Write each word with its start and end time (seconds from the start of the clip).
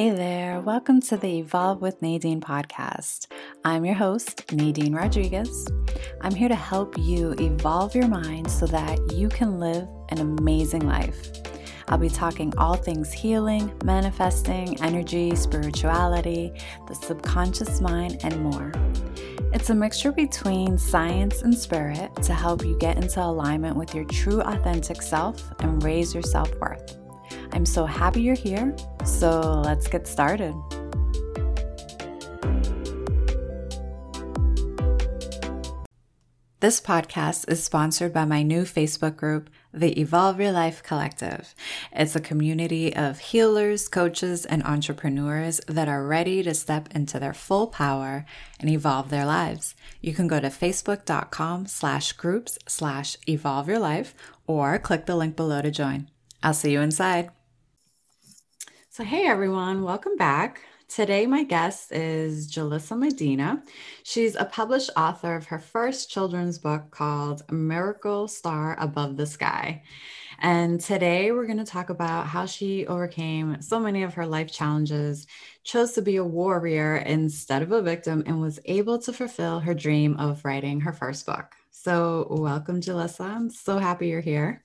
Hey 0.00 0.08
there, 0.08 0.60
welcome 0.60 1.02
to 1.02 1.18
the 1.18 1.40
Evolve 1.40 1.82
with 1.82 2.00
Nadine 2.00 2.40
podcast. 2.40 3.26
I'm 3.66 3.84
your 3.84 3.96
host, 3.96 4.50
Nadine 4.50 4.94
Rodriguez. 4.94 5.68
I'm 6.22 6.34
here 6.34 6.48
to 6.48 6.54
help 6.54 6.96
you 6.96 7.34
evolve 7.38 7.94
your 7.94 8.08
mind 8.08 8.50
so 8.50 8.64
that 8.68 9.12
you 9.12 9.28
can 9.28 9.60
live 9.60 9.86
an 10.08 10.20
amazing 10.20 10.86
life. 10.86 11.30
I'll 11.88 11.98
be 11.98 12.08
talking 12.08 12.56
all 12.56 12.76
things 12.76 13.12
healing, 13.12 13.70
manifesting, 13.84 14.80
energy, 14.80 15.36
spirituality, 15.36 16.54
the 16.88 16.94
subconscious 16.94 17.82
mind, 17.82 18.20
and 18.22 18.42
more. 18.42 18.72
It's 19.52 19.68
a 19.68 19.74
mixture 19.74 20.12
between 20.12 20.78
science 20.78 21.42
and 21.42 21.54
spirit 21.54 22.10
to 22.22 22.32
help 22.32 22.64
you 22.64 22.78
get 22.78 22.96
into 22.96 23.22
alignment 23.22 23.76
with 23.76 23.94
your 23.94 24.06
true 24.06 24.40
authentic 24.40 25.02
self 25.02 25.52
and 25.60 25.82
raise 25.82 26.14
your 26.14 26.22
self 26.22 26.50
worth. 26.58 26.99
I'm 27.52 27.66
so 27.66 27.86
happy 27.86 28.22
you're 28.22 28.34
here, 28.34 28.74
so 29.04 29.60
let's 29.64 29.88
get 29.88 30.06
started. 30.06 30.54
This 36.60 36.78
podcast 36.78 37.50
is 37.50 37.64
sponsored 37.64 38.12
by 38.12 38.26
my 38.26 38.42
new 38.42 38.64
Facebook 38.64 39.16
group, 39.16 39.48
the 39.72 39.98
Evolve 39.98 40.38
Your 40.38 40.52
Life 40.52 40.82
Collective. 40.82 41.54
It's 41.90 42.14
a 42.14 42.20
community 42.20 42.94
of 42.94 43.18
healers, 43.18 43.88
coaches, 43.88 44.44
and 44.44 44.62
entrepreneurs 44.64 45.62
that 45.68 45.88
are 45.88 46.06
ready 46.06 46.42
to 46.42 46.52
step 46.52 46.90
into 46.94 47.18
their 47.18 47.32
full 47.32 47.68
power 47.68 48.26
and 48.60 48.68
evolve 48.68 49.08
their 49.08 49.24
lives. 49.24 49.74
You 50.02 50.12
can 50.12 50.28
go 50.28 50.38
to 50.38 50.48
facebook.com 50.48 51.64
slash 51.64 52.12
groups 52.12 52.58
slash 52.68 53.16
evolve 53.26 53.66
your 53.66 53.78
life 53.78 54.14
or 54.46 54.78
click 54.78 55.06
the 55.06 55.16
link 55.16 55.36
below 55.36 55.62
to 55.62 55.70
join. 55.70 56.10
I'll 56.42 56.54
see 56.54 56.72
you 56.72 56.80
inside. 56.80 57.30
So, 58.88 59.04
hey 59.04 59.26
everyone, 59.26 59.82
welcome 59.82 60.16
back. 60.16 60.62
Today, 60.88 61.24
my 61.26 61.44
guest 61.44 61.92
is 61.92 62.50
Julisa 62.50 62.98
Medina. 62.98 63.62
She's 64.02 64.34
a 64.34 64.44
published 64.44 64.90
author 64.96 65.36
of 65.36 65.46
her 65.46 65.58
first 65.60 66.10
children's 66.10 66.58
book 66.58 66.90
called 66.90 67.42
Miracle 67.52 68.26
Star 68.26 68.76
Above 68.80 69.16
the 69.16 69.26
Sky. 69.26 69.82
And 70.40 70.80
today, 70.80 71.30
we're 71.30 71.46
going 71.46 71.58
to 71.58 71.64
talk 71.64 71.90
about 71.90 72.26
how 72.26 72.46
she 72.46 72.86
overcame 72.86 73.60
so 73.60 73.78
many 73.78 74.02
of 74.02 74.14
her 74.14 74.26
life 74.26 74.50
challenges, 74.50 75.26
chose 75.62 75.92
to 75.92 76.02
be 76.02 76.16
a 76.16 76.24
warrior 76.24 76.96
instead 76.96 77.62
of 77.62 77.70
a 77.70 77.82
victim, 77.82 78.24
and 78.26 78.40
was 78.40 78.58
able 78.64 78.98
to 79.00 79.12
fulfill 79.12 79.60
her 79.60 79.74
dream 79.74 80.16
of 80.16 80.44
writing 80.44 80.80
her 80.80 80.92
first 80.92 81.26
book. 81.26 81.52
So, 81.70 82.26
welcome, 82.30 82.80
Julisa. 82.80 83.26
I'm 83.26 83.50
so 83.50 83.78
happy 83.78 84.08
you're 84.08 84.20
here. 84.20 84.64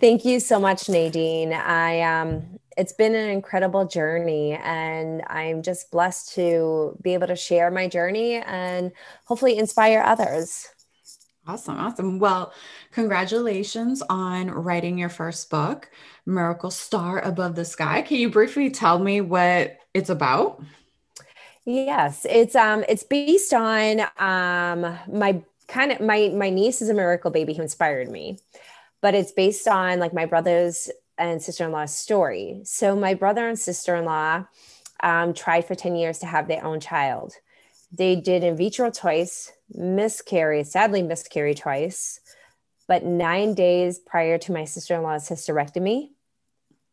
Thank 0.00 0.24
you 0.24 0.40
so 0.40 0.58
much, 0.58 0.88
Nadine. 0.88 1.52
I 1.52 2.00
um, 2.00 2.58
it's 2.76 2.92
been 2.92 3.14
an 3.14 3.28
incredible 3.30 3.86
journey, 3.86 4.54
and 4.54 5.22
I'm 5.28 5.62
just 5.62 5.90
blessed 5.90 6.34
to 6.34 6.98
be 7.02 7.14
able 7.14 7.26
to 7.28 7.36
share 7.36 7.70
my 7.70 7.88
journey 7.88 8.36
and 8.36 8.92
hopefully 9.26 9.58
inspire 9.58 10.02
others. 10.02 10.68
Awesome, 11.46 11.76
awesome. 11.76 12.18
Well, 12.18 12.52
congratulations 12.92 14.00
on 14.08 14.48
writing 14.50 14.96
your 14.96 15.08
first 15.08 15.50
book, 15.50 15.90
Miracle 16.24 16.70
Star 16.70 17.18
Above 17.18 17.56
the 17.56 17.64
Sky. 17.64 18.02
Can 18.02 18.18
you 18.18 18.30
briefly 18.30 18.70
tell 18.70 18.98
me 18.98 19.20
what 19.20 19.76
it's 19.92 20.10
about? 20.10 20.62
Yes, 21.64 22.26
it's 22.28 22.54
um, 22.54 22.84
it's 22.88 23.02
based 23.02 23.52
on 23.52 24.00
um, 24.18 24.98
my 25.12 25.42
kind 25.68 25.92
of 25.92 26.00
my 26.00 26.30
my 26.34 26.50
niece 26.50 26.82
is 26.82 26.88
a 26.88 26.94
miracle 26.94 27.30
baby 27.30 27.54
who 27.54 27.62
inspired 27.62 28.10
me 28.10 28.38
but 29.02 29.14
it's 29.14 29.32
based 29.32 29.68
on 29.68 29.98
like 29.98 30.14
my 30.14 30.24
brother's 30.24 30.90
and 31.18 31.42
sister-in-law's 31.42 31.94
story. 31.94 32.62
So 32.64 32.96
my 32.96 33.12
brother 33.14 33.46
and 33.46 33.58
sister-in-law 33.58 34.44
um, 35.02 35.34
tried 35.34 35.66
for 35.66 35.74
10 35.74 35.96
years 35.96 36.18
to 36.20 36.26
have 36.26 36.48
their 36.48 36.64
own 36.64 36.80
child. 36.80 37.34
They 37.92 38.16
did 38.16 38.42
in 38.42 38.56
vitro 38.56 38.90
twice, 38.90 39.52
miscarried, 39.74 40.66
sadly 40.66 41.02
miscarried 41.02 41.58
twice. 41.58 42.20
But 42.88 43.04
nine 43.04 43.54
days 43.54 43.98
prior 43.98 44.38
to 44.38 44.52
my 44.52 44.64
sister-in-law's 44.64 45.28
hysterectomy, 45.28 46.10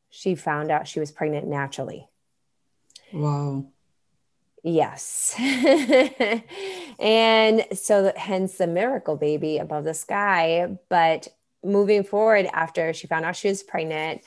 she 0.09 0.35
found 0.35 0.71
out 0.71 0.87
she 0.87 0.99
was 0.99 1.11
pregnant 1.11 1.47
naturally. 1.47 2.07
Wow. 3.13 3.67
Yes. 4.63 5.35
and 6.99 7.65
so 7.73 8.11
hence 8.15 8.57
the 8.57 8.67
miracle 8.67 9.15
baby 9.15 9.57
above 9.57 9.85
the 9.85 9.93
sky. 9.93 10.77
But 10.89 11.29
moving 11.63 12.03
forward 12.03 12.47
after 12.53 12.93
she 12.93 13.07
found 13.07 13.25
out 13.25 13.35
she 13.35 13.47
was 13.47 13.63
pregnant, 13.63 14.21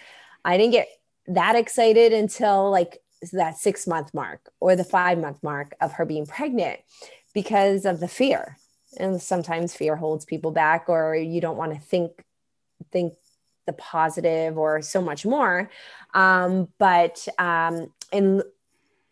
I 0.45 0.57
didn't 0.57 0.73
get 0.73 0.89
that 1.29 1.57
excited 1.57 2.13
until 2.13 2.71
like 2.71 2.99
that 3.33 3.57
six 3.57 3.87
month 3.87 4.13
mark 4.13 4.51
or 4.61 4.75
the 4.75 4.85
five 4.85 5.19
month 5.19 5.43
mark 5.43 5.75
of 5.81 5.93
her 5.93 6.05
being 6.05 6.27
pregnant 6.27 6.81
because 7.35 7.85
of 7.85 8.01
the 8.01 8.09
fear. 8.09 8.59
And 8.99 9.23
sometimes 9.23 9.75
fear 9.75 9.97
holds 9.97 10.25
people 10.25 10.51
back, 10.51 10.89
or 10.89 11.15
you 11.15 11.41
don't 11.41 11.57
want 11.57 11.73
to 11.73 11.81
think 11.81 12.25
think 12.91 13.15
the 13.67 13.73
positive 13.73 14.59
or 14.59 14.83
so 14.83 15.01
much 15.01 15.25
more. 15.25 15.71
Um, 16.15 16.69
but 16.79 17.27
um, 17.39 17.93
in 18.13 18.43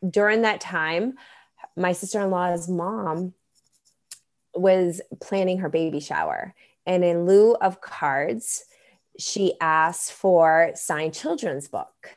during 0.09 0.42
that 0.42 0.60
time, 0.60 1.14
my 1.76 1.92
sister 1.92 2.20
in 2.20 2.30
law's 2.30 2.69
mom 2.69 3.32
was 4.54 5.00
planning 5.20 5.59
her 5.59 5.69
baby 5.69 6.00
shower 6.00 6.54
and 6.91 7.05
in 7.05 7.25
lieu 7.25 7.55
of 7.55 7.81
cards, 7.81 8.65
she 9.17 9.55
asked 9.61 10.12
for 10.12 10.73
signed 10.75 11.15
children's 11.15 11.69
book. 11.69 12.17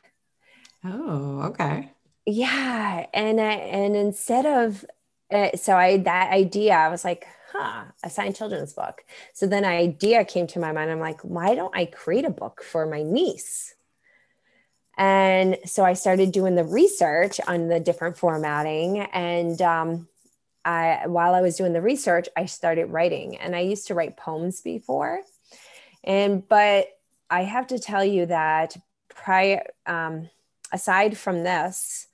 Oh, 0.84 1.42
okay. 1.50 1.92
Yeah, 2.26 3.06
and 3.14 3.40
I, 3.40 3.52
and 3.52 3.94
instead 3.94 4.46
of 4.46 4.84
uh, 5.30 5.56
so 5.56 5.76
I 5.76 5.98
that 5.98 6.32
idea, 6.32 6.74
I 6.74 6.88
was 6.88 7.04
like, 7.04 7.24
huh, 7.52 7.84
a 8.02 8.10
signed 8.10 8.34
children's 8.34 8.72
book. 8.72 9.04
So 9.32 9.46
then 9.46 9.64
an 9.64 9.70
idea 9.70 10.24
came 10.24 10.48
to 10.48 10.58
my 10.58 10.72
mind. 10.72 10.90
I'm 10.90 10.98
like, 10.98 11.20
why 11.20 11.54
don't 11.54 11.76
I 11.76 11.84
create 11.84 12.24
a 12.24 12.30
book 12.30 12.64
for 12.64 12.84
my 12.84 13.04
niece? 13.04 13.76
And 14.96 15.56
so 15.64 15.84
I 15.84 15.92
started 15.92 16.32
doing 16.32 16.56
the 16.56 16.64
research 16.64 17.40
on 17.46 17.68
the 17.68 17.78
different 17.78 18.18
formatting, 18.18 18.98
and 19.00 19.62
um, 19.62 20.08
I 20.64 21.06
while 21.06 21.34
I 21.34 21.42
was 21.42 21.56
doing 21.56 21.72
the 21.72 21.82
research, 21.82 22.28
I 22.36 22.46
started 22.46 22.86
writing 22.86 23.36
and 23.36 23.54
I 23.54 23.60
used 23.60 23.88
to 23.88 23.94
write 23.94 24.16
poems 24.16 24.60
before. 24.60 25.20
And 26.02 26.46
but 26.48 26.88
I 27.30 27.42
have 27.42 27.66
to 27.68 27.78
tell 27.78 28.04
you 28.04 28.26
that 28.26 28.76
prior 29.08 29.66
um, 29.86 30.28
aside 30.72 31.16
from 31.16 31.44
this, 31.44 32.06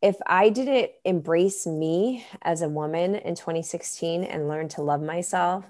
if 0.00 0.16
I 0.26 0.48
didn't 0.48 0.92
embrace 1.04 1.66
me 1.66 2.24
as 2.42 2.62
a 2.62 2.68
woman 2.68 3.16
in 3.16 3.34
2016 3.34 4.24
and 4.24 4.48
learn 4.48 4.68
to 4.70 4.82
love 4.82 5.02
myself, 5.02 5.64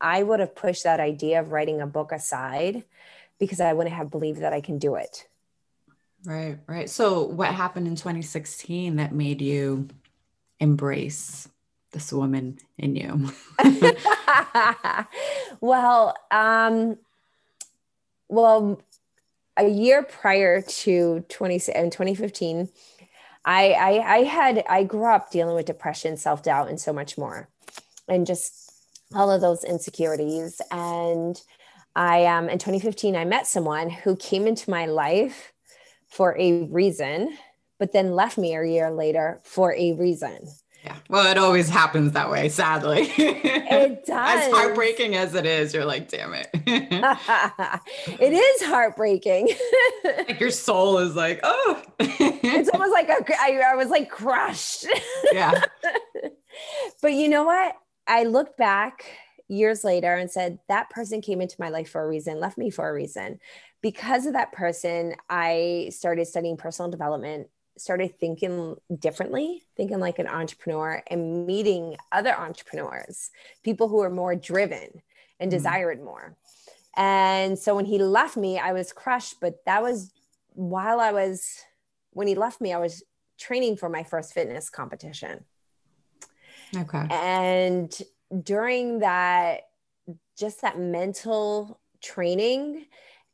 I 0.00 0.22
would 0.22 0.40
have 0.40 0.54
pushed 0.54 0.84
that 0.84 1.00
idea 1.00 1.40
of 1.40 1.52
writing 1.52 1.80
a 1.80 1.86
book 1.86 2.12
aside 2.12 2.84
because 3.38 3.60
I 3.60 3.72
wouldn't 3.72 3.94
have 3.94 4.10
believed 4.10 4.42
that 4.42 4.52
I 4.52 4.60
can 4.60 4.78
do 4.78 4.96
it. 4.96 5.26
Right, 6.24 6.58
right. 6.66 6.90
So, 6.90 7.22
what 7.22 7.54
happened 7.54 7.86
in 7.86 7.96
2016 7.96 8.96
that 8.96 9.14
made 9.14 9.40
you 9.40 9.88
embrace 10.60 11.48
this 11.92 12.12
woman 12.12 12.58
in 12.78 12.96
you? 12.96 13.32
well, 15.60 16.16
um, 16.30 16.96
well, 18.28 18.80
a 19.56 19.68
year 19.68 20.02
prior 20.02 20.62
to 20.62 21.24
20 21.28 21.54
in 21.74 21.90
2015, 21.90 22.68
I, 23.44 23.72
I, 23.72 24.14
I 24.14 24.18
had 24.24 24.64
I 24.68 24.84
grew 24.84 25.06
up 25.06 25.30
dealing 25.30 25.54
with 25.54 25.66
depression, 25.66 26.16
self 26.16 26.42
doubt, 26.42 26.68
and 26.68 26.80
so 26.80 26.92
much 26.92 27.16
more, 27.16 27.48
and 28.06 28.26
just 28.26 28.70
all 29.14 29.30
of 29.30 29.40
those 29.40 29.64
insecurities. 29.64 30.60
And 30.70 31.40
I 31.96 32.26
um, 32.26 32.48
in 32.48 32.58
2015, 32.58 33.16
I 33.16 33.24
met 33.24 33.46
someone 33.46 33.90
who 33.90 34.14
came 34.16 34.46
into 34.46 34.70
my 34.70 34.86
life 34.86 35.52
for 36.08 36.36
a 36.38 36.64
reason, 36.64 37.36
but 37.80 37.92
then 37.92 38.14
left 38.14 38.38
me 38.38 38.54
a 38.54 38.62
year 38.62 38.90
later 38.92 39.40
for 39.42 39.74
a 39.74 39.92
reason. 39.94 40.46
Yeah. 40.84 40.96
Well, 41.08 41.30
it 41.30 41.38
always 41.38 41.68
happens 41.68 42.12
that 42.12 42.30
way, 42.30 42.48
sadly. 42.48 43.10
It 43.72 44.04
does. 44.04 44.46
as 44.46 44.52
heartbreaking 44.52 45.14
as 45.14 45.34
it 45.34 45.46
is, 45.46 45.72
you're 45.72 45.84
like, 45.84 46.08
damn 46.08 46.34
it. 46.34 46.48
it 46.66 48.32
is 48.32 48.62
heartbreaking. 48.66 49.48
like 50.04 50.40
your 50.40 50.50
soul 50.50 50.98
is 50.98 51.14
like, 51.14 51.40
oh. 51.44 51.82
it's 51.98 52.68
almost 52.68 52.92
like 52.92 53.08
a, 53.08 53.24
I, 53.40 53.62
I 53.72 53.76
was 53.76 53.88
like 53.88 54.10
crushed. 54.10 54.86
yeah. 55.32 55.64
but 57.00 57.12
you 57.12 57.28
know 57.28 57.44
what? 57.44 57.74
I 58.06 58.24
looked 58.24 58.58
back 58.58 59.06
years 59.48 59.84
later 59.84 60.14
and 60.14 60.30
said, 60.30 60.58
that 60.68 60.90
person 60.90 61.22
came 61.22 61.40
into 61.40 61.56
my 61.58 61.68
life 61.70 61.90
for 61.90 62.04
a 62.04 62.08
reason, 62.08 62.40
left 62.40 62.58
me 62.58 62.68
for 62.68 62.88
a 62.88 62.92
reason. 62.92 63.38
Because 63.82 64.26
of 64.26 64.32
that 64.34 64.52
person, 64.52 65.14
I 65.30 65.90
started 65.92 66.26
studying 66.26 66.56
personal 66.56 66.90
development 66.90 67.48
started 67.76 68.18
thinking 68.18 68.76
differently, 68.98 69.62
thinking 69.76 70.00
like 70.00 70.18
an 70.18 70.26
entrepreneur 70.26 71.02
and 71.06 71.46
meeting 71.46 71.96
other 72.12 72.34
entrepreneurs, 72.34 73.30
people 73.62 73.88
who 73.88 74.00
are 74.00 74.10
more 74.10 74.34
driven 74.34 75.02
and 75.38 75.50
mm 75.50 75.54
desired 75.54 76.02
more. 76.02 76.36
And 76.96 77.58
so 77.58 77.74
when 77.74 77.86
he 77.86 77.98
left 77.98 78.36
me, 78.36 78.58
I 78.58 78.72
was 78.72 78.92
crushed, 78.92 79.40
but 79.40 79.64
that 79.64 79.82
was 79.82 80.12
while 80.52 81.00
I 81.00 81.12
was 81.12 81.62
when 82.12 82.26
he 82.26 82.34
left 82.34 82.60
me, 82.60 82.72
I 82.72 82.78
was 82.78 83.02
training 83.38 83.76
for 83.76 83.88
my 83.88 84.02
first 84.02 84.34
fitness 84.34 84.68
competition. 84.68 85.44
Okay. 86.76 87.06
And 87.10 87.96
during 88.42 88.98
that, 89.00 89.68
just 90.38 90.62
that 90.62 90.78
mental 90.78 91.80
training, 92.02 92.86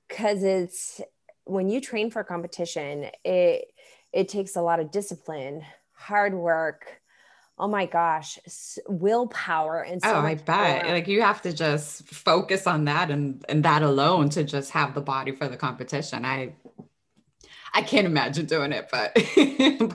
because 0.06 0.42
it's 0.42 1.00
when 1.44 1.68
you 1.68 1.80
train 1.80 2.10
for 2.10 2.20
a 2.20 2.24
competition, 2.24 3.06
it 3.24 3.72
it 4.12 4.28
takes 4.28 4.56
a 4.56 4.62
lot 4.62 4.80
of 4.80 4.90
discipline, 4.90 5.62
hard 5.92 6.34
work. 6.34 7.00
Oh 7.58 7.68
my 7.68 7.86
gosh, 7.86 8.38
willpower 8.86 9.80
and 9.80 10.02
so 10.02 10.12
oh, 10.12 10.20
I 10.20 10.34
bet 10.34 10.84
more. 10.84 10.92
like 10.92 11.08
you 11.08 11.22
have 11.22 11.40
to 11.42 11.54
just 11.54 12.06
focus 12.06 12.66
on 12.66 12.84
that 12.84 13.10
and 13.10 13.42
and 13.48 13.64
that 13.64 13.82
alone 13.82 14.28
to 14.30 14.44
just 14.44 14.72
have 14.72 14.94
the 14.94 15.00
body 15.00 15.32
for 15.32 15.48
the 15.48 15.56
competition. 15.56 16.26
I 16.26 16.52
I 17.76 17.82
can't 17.82 18.06
imagine 18.06 18.46
doing 18.46 18.72
it, 18.72 18.88
but 18.90 19.14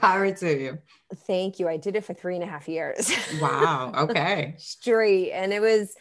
power 0.00 0.30
to 0.32 0.60
you. 0.60 0.78
Thank 1.26 1.58
you. 1.58 1.68
I 1.68 1.76
did 1.76 1.96
it 1.96 2.04
for 2.04 2.14
three 2.14 2.36
and 2.36 2.44
a 2.44 2.46
half 2.46 2.68
years. 2.68 3.12
Wow. 3.40 3.92
Okay. 4.02 4.54
Straight. 4.58 5.32
And 5.32 5.52
it 5.52 5.60
was, 5.60 5.94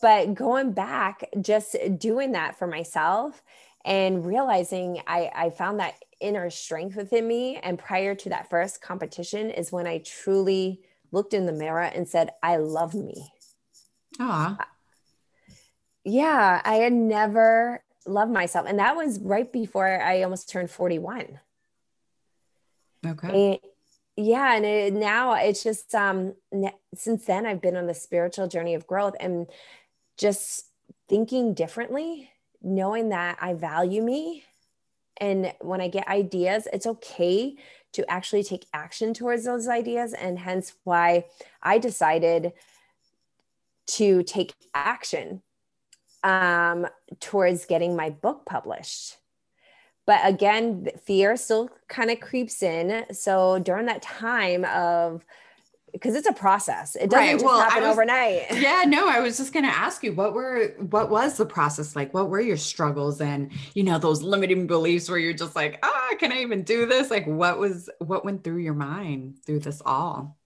but 0.00 0.34
going 0.34 0.72
back, 0.72 1.28
just 1.40 1.76
doing 1.98 2.32
that 2.32 2.58
for 2.58 2.66
myself 2.66 3.42
and 3.86 4.26
realizing 4.26 5.00
I, 5.06 5.30
I 5.32 5.50
found 5.50 5.78
that 5.78 5.94
inner 6.20 6.50
strength 6.50 6.96
within 6.96 7.26
me. 7.26 7.56
And 7.62 7.78
prior 7.78 8.16
to 8.16 8.28
that 8.30 8.50
first 8.50 8.82
competition 8.82 9.48
is 9.48 9.70
when 9.70 9.86
I 9.86 9.98
truly 9.98 10.80
looked 11.12 11.32
in 11.32 11.46
the 11.46 11.52
mirror 11.52 11.82
and 11.82 12.08
said, 12.08 12.30
I 12.42 12.56
love 12.56 12.94
me. 12.94 13.32
Ah. 14.18 14.58
Yeah, 16.04 16.60
I 16.64 16.74
had 16.74 16.92
never 16.92 17.82
loved 18.06 18.32
myself. 18.32 18.66
And 18.68 18.80
that 18.80 18.96
was 18.96 19.20
right 19.20 19.50
before 19.50 20.02
I 20.02 20.22
almost 20.22 20.48
turned 20.48 20.70
41. 20.70 21.38
Okay. 23.06 23.28
And, 23.52 23.58
yeah. 24.16 24.56
And 24.56 24.64
it, 24.64 24.94
now 24.94 25.34
it's 25.34 25.62
just, 25.62 25.94
um, 25.94 26.34
since 26.94 27.24
then 27.24 27.46
I've 27.46 27.62
been 27.62 27.76
on 27.76 27.86
the 27.86 27.94
spiritual 27.94 28.48
journey 28.48 28.74
of 28.74 28.86
growth 28.86 29.14
and 29.20 29.46
just 30.16 30.66
thinking 31.08 31.54
differently, 31.54 32.30
knowing 32.66 33.10
that 33.10 33.38
I 33.40 33.54
value 33.54 34.02
me. 34.02 34.44
And 35.18 35.54
when 35.60 35.80
I 35.80 35.88
get 35.88 36.08
ideas, 36.08 36.68
it's 36.72 36.86
okay 36.86 37.56
to 37.92 38.10
actually 38.10 38.42
take 38.42 38.66
action 38.74 39.14
towards 39.14 39.44
those 39.44 39.68
ideas. 39.68 40.12
And 40.12 40.38
hence 40.38 40.74
why 40.84 41.26
I 41.62 41.78
decided 41.78 42.52
to 43.86 44.22
take 44.24 44.52
action 44.74 45.42
um, 46.24 46.88
towards 47.20 47.66
getting 47.66 47.94
my 47.94 48.10
book 48.10 48.44
published. 48.44 49.16
But 50.04 50.20
again, 50.24 50.88
fear 51.04 51.36
still 51.36 51.70
kind 51.88 52.10
of 52.10 52.20
creeps 52.20 52.62
in. 52.62 53.06
So 53.12 53.58
during 53.60 53.86
that 53.86 54.02
time 54.02 54.64
of 54.64 55.24
because 55.96 56.14
it's 56.14 56.28
a 56.28 56.32
process. 56.32 56.94
It 56.94 57.08
doesn't 57.08 57.26
right. 57.26 57.32
just 57.32 57.44
well, 57.44 57.58
happen 57.58 57.82
was, 57.82 57.92
overnight. 57.92 58.50
Yeah, 58.52 58.84
no, 58.86 59.08
I 59.08 59.20
was 59.20 59.38
just 59.38 59.52
going 59.52 59.64
to 59.64 59.70
ask 59.70 60.02
you 60.02 60.12
what 60.12 60.34
were 60.34 60.74
what 60.78 61.10
was 61.10 61.36
the 61.36 61.46
process 61.46 61.96
like? 61.96 62.12
What 62.12 62.28
were 62.28 62.40
your 62.40 62.56
struggles 62.56 63.20
and 63.20 63.50
you 63.74 63.82
know 63.82 63.98
those 63.98 64.22
limiting 64.22 64.66
beliefs 64.66 65.08
where 65.08 65.18
you're 65.18 65.32
just 65.32 65.56
like, 65.56 65.78
"Ah, 65.82 66.10
can 66.18 66.32
I 66.32 66.38
even 66.38 66.62
do 66.62 66.86
this?" 66.86 67.10
Like 67.10 67.26
what 67.26 67.58
was 67.58 67.88
what 67.98 68.24
went 68.24 68.44
through 68.44 68.58
your 68.58 68.74
mind 68.74 69.38
through 69.46 69.60
this 69.60 69.80
all? 69.84 70.36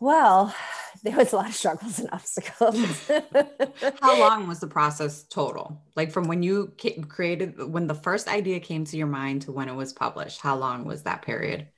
Well, 0.00 0.54
there 1.02 1.16
was 1.16 1.32
a 1.32 1.36
lot 1.36 1.48
of 1.48 1.54
struggles 1.54 1.98
and 1.98 2.08
obstacles. 2.12 3.08
How 4.00 4.18
long 4.18 4.46
was 4.46 4.60
the 4.60 4.66
process 4.66 5.24
total? 5.24 5.82
Like 5.96 6.10
from 6.12 6.24
when 6.28 6.42
you 6.42 6.72
created, 7.08 7.62
when 7.62 7.86
the 7.86 7.94
first 7.94 8.28
idea 8.28 8.60
came 8.60 8.84
to 8.86 8.96
your 8.96 9.06
mind 9.06 9.42
to 9.42 9.52
when 9.52 9.68
it 9.68 9.74
was 9.74 9.92
published, 9.92 10.40
how 10.40 10.56
long 10.56 10.84
was 10.84 11.04
that 11.04 11.22
period? 11.22 11.68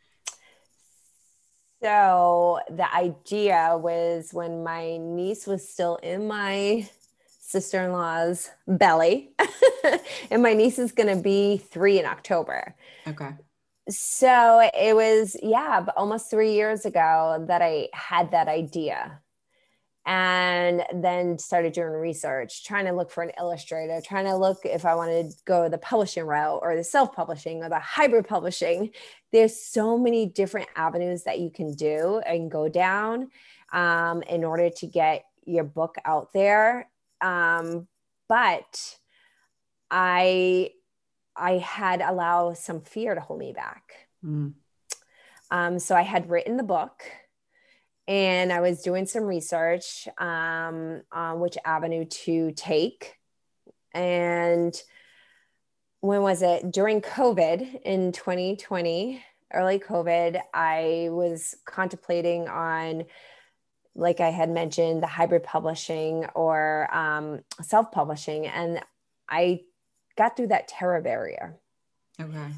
So 1.84 2.60
the 2.70 2.90
idea 2.94 3.76
was 3.78 4.32
when 4.32 4.64
my 4.64 4.96
niece 4.96 5.46
was 5.46 5.69
still 5.69 5.96
in 5.96 6.26
my 6.26 6.88
sister 7.26 7.84
in 7.84 7.92
law's 7.92 8.48
belly, 8.66 9.34
and 10.31 10.42
my 10.42 10.54
niece 10.54 10.78
is 10.78 10.92
going 10.92 11.14
to 11.14 11.22
be 11.22 11.58
three 11.58 11.98
in 11.98 12.06
October. 12.06 12.75
Okay 13.06 13.34
so 13.88 14.66
it 14.72 14.96
was 14.96 15.36
yeah 15.42 15.84
almost 15.96 16.31
three 16.31 16.54
years 16.54 16.86
ago 16.86 17.44
that 17.46 17.60
i 17.60 17.86
had 17.92 18.31
that 18.31 18.48
idea 18.48 19.20
and 20.06 20.83
then 20.93 21.39
started 21.39 21.73
doing 21.73 21.89
research 21.89 22.65
trying 22.65 22.85
to 22.85 22.93
look 22.93 23.11
for 23.11 23.23
an 23.23 23.31
illustrator 23.39 24.01
trying 24.05 24.25
to 24.25 24.37
look 24.37 24.59
if 24.65 24.85
i 24.85 24.95
wanted 24.95 25.31
to 25.31 25.37
go 25.45 25.69
the 25.69 25.79
publishing 25.79 26.25
route 26.25 26.61
or 26.62 26.77
the 26.77 26.85
self-publishing 26.85 27.62
or 27.62 27.69
the 27.69 27.79
hybrid 27.79 28.27
publishing 28.27 28.91
there's 29.33 29.59
so 29.59 29.99
many 29.99 30.27
different 30.27 30.69
avenues 30.77 31.25
that 31.25 31.41
you 31.41 31.51
can 31.51 31.73
do 31.75 32.21
and 32.27 32.51
go 32.51 32.69
down 32.69 33.29
um, 33.73 34.23
in 34.23 34.45
order 34.45 34.71
to 34.71 34.87
get 34.87 35.25
your 35.47 35.65
book 35.65 35.97
out 36.05 36.33
there 36.33 36.89
um, 37.21 37.87
but 38.29 38.97
i 39.91 40.71
I 41.37 41.59
had 41.59 42.01
allowed 42.01 42.59
some 42.59 42.81
fear 42.81 43.15
to 43.15 43.21
hold 43.21 43.41
me 43.41 43.53
back. 43.53 44.09
Mm. 44.25 44.55
Um, 45.51 45.79
so 45.79 45.95
I 45.95 46.03
had 46.03 46.31
written 46.31 46.56
the 46.56 46.62
book 46.62 47.03
and 48.06 48.53
I 48.53 48.61
was 48.61 48.83
doing 48.83 49.06
some 49.06 49.25
research 49.25 50.06
um, 50.19 51.03
on 51.11 51.41
which 51.41 51.56
avenue 51.65 52.05
to 52.05 52.53
take. 52.53 53.15
And 53.93 54.75
when 56.01 56.23
was 56.23 56.43
it? 56.43 56.71
During 56.71 57.01
COVID 57.01 57.83
in 57.83 58.12
2020, 58.12 59.25
early 59.55 59.79
COVID, 59.79 60.41
I 60.53 61.09
was 61.11 61.56
contemplating 61.65 62.49
on, 62.49 63.05
like 63.95 64.21
I 64.21 64.31
had 64.31 64.51
mentioned, 64.51 65.03
the 65.03 65.06
hybrid 65.06 65.45
publishing 65.45 66.27
or 66.35 66.95
um, 66.95 67.41
self 67.62 67.91
publishing. 67.91 68.47
And 68.47 68.81
I 69.31 69.62
got 70.19 70.37
through 70.37 70.49
that 70.49 70.69
terror 70.69 71.01
barrier. 71.01 71.56
Okay. 72.21 72.49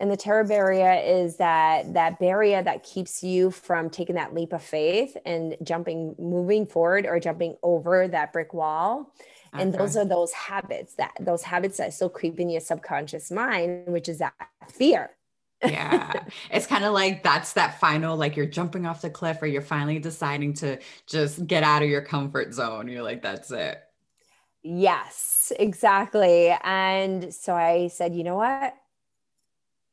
And 0.00 0.10
the 0.10 0.16
terror 0.16 0.44
barrier 0.44 0.92
is 1.04 1.36
that 1.36 1.94
that 1.94 2.18
barrier 2.18 2.62
that 2.62 2.84
keeps 2.84 3.22
you 3.22 3.50
from 3.50 3.90
taking 3.90 4.14
that 4.14 4.34
leap 4.34 4.52
of 4.52 4.62
faith 4.62 5.16
and 5.26 5.56
jumping, 5.62 6.14
moving 6.18 6.66
forward 6.66 7.04
or 7.06 7.18
jumping 7.18 7.56
over 7.62 8.06
that 8.08 8.32
brick 8.32 8.54
wall. 8.54 9.12
Okay. 9.54 9.62
And 9.62 9.72
those 9.72 9.96
are 9.96 10.04
those 10.04 10.32
habits 10.32 10.94
that 10.94 11.12
those 11.20 11.42
habits 11.42 11.78
that 11.78 11.94
still 11.94 12.10
creep 12.10 12.38
in 12.38 12.48
your 12.48 12.60
subconscious 12.60 13.30
mind, 13.30 13.86
which 13.86 14.08
is 14.08 14.18
that 14.18 14.34
fear. 14.70 15.10
yeah 15.66 16.12
it's 16.52 16.68
kind 16.68 16.84
of 16.84 16.92
like 16.92 17.24
that's 17.24 17.54
that 17.54 17.80
final 17.80 18.16
like 18.16 18.36
you're 18.36 18.46
jumping 18.46 18.86
off 18.86 19.02
the 19.02 19.10
cliff 19.10 19.42
or 19.42 19.46
you're 19.48 19.60
finally 19.60 19.98
deciding 19.98 20.52
to 20.52 20.78
just 21.04 21.44
get 21.48 21.64
out 21.64 21.82
of 21.82 21.88
your 21.88 22.00
comfort 22.00 22.54
zone 22.54 22.86
you're 22.86 23.02
like 23.02 23.22
that's 23.22 23.50
it 23.50 23.82
Yes, 24.62 25.52
exactly. 25.58 26.54
And 26.62 27.32
so 27.32 27.54
I 27.54 27.88
said, 27.88 28.14
you 28.14 28.24
know 28.24 28.36
what? 28.36 28.74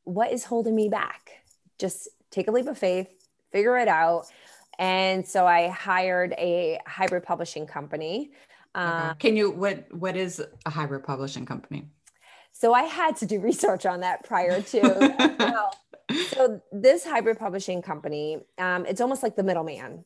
What 0.06 0.32
is 0.32 0.44
holding 0.44 0.74
me 0.74 0.88
back? 0.88 1.30
Just 1.78 2.08
take 2.30 2.48
a 2.48 2.50
leap 2.50 2.66
of 2.66 2.78
faith, 2.78 3.08
figure 3.52 3.76
it 3.76 3.88
out. 3.88 4.26
And 4.78 5.26
so 5.26 5.46
I 5.46 5.68
hired 5.68 6.32
a 6.38 6.80
hybrid 6.86 7.22
publishing 7.22 7.66
company. 7.66 8.30
Okay. 8.74 8.84
Um, 8.84 9.16
Can 9.18 9.36
you 9.36 9.50
what 9.50 9.92
what 9.92 10.16
is 10.16 10.42
a 10.64 10.70
hybrid 10.70 11.04
publishing 11.04 11.44
company? 11.44 11.86
So 12.52 12.72
I 12.72 12.84
had 12.84 13.16
to 13.16 13.26
do 13.26 13.40
research 13.50 13.84
on 13.84 14.00
that 14.00 14.24
prior 14.24 14.62
to. 14.62 15.36
well, 15.38 15.74
so 16.28 16.62
this 16.72 17.04
hybrid 17.04 17.38
publishing 17.38 17.82
company, 17.82 18.38
um, 18.58 18.86
it's 18.86 19.00
almost 19.00 19.22
like 19.22 19.36
the 19.36 19.42
middleman 19.42 20.04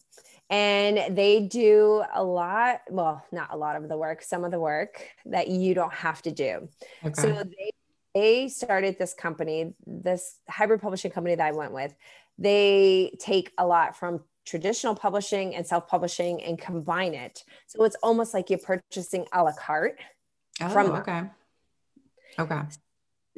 and 0.50 1.16
they 1.16 1.40
do 1.40 2.02
a 2.12 2.23
lot 2.23 2.80
well 2.90 3.25
not 3.30 3.49
a 3.52 3.57
lot 3.57 3.76
of 3.76 3.88
the 3.88 3.97
work 3.97 4.21
some 4.21 4.45
of 4.45 4.50
the 4.50 4.59
work 4.59 5.00
that 5.25 5.49
you 5.49 5.75
don't 5.75 5.92
have 5.92 6.21
to 6.21 6.33
do 6.33 6.69
okay. 7.04 7.14
so 7.14 7.28
they 7.28 7.71
they 8.14 8.49
started 8.49 8.99
this 8.99 9.14
company 9.14 9.75
this 9.87 10.38
hybrid 10.49 10.81
publishing 10.81 11.11
company 11.11 11.35
that 11.35 11.47
i 11.47 11.52
went 11.52 11.73
with. 11.73 11.95
They 12.38 13.17
take 13.19 13.52
a 13.59 13.67
lot 13.67 13.97
from 13.97 14.21
traditional 14.47 14.95
publishing 14.95 15.55
and 15.55 15.67
self-publishing 15.67 16.43
and 16.43 16.59
combine 16.59 17.14
it. 17.14 17.45
So 17.67 17.85
it's 17.85 17.97
almost 18.02 18.35
like 18.35 18.50
you're 18.50 18.59
purchasing 18.59 19.26
a 19.33 19.43
la 19.45 19.52
carte 19.52 19.99
oh, 20.61 20.69
from 20.71 20.90
okay. 20.93 21.23
Okay. 22.38 22.61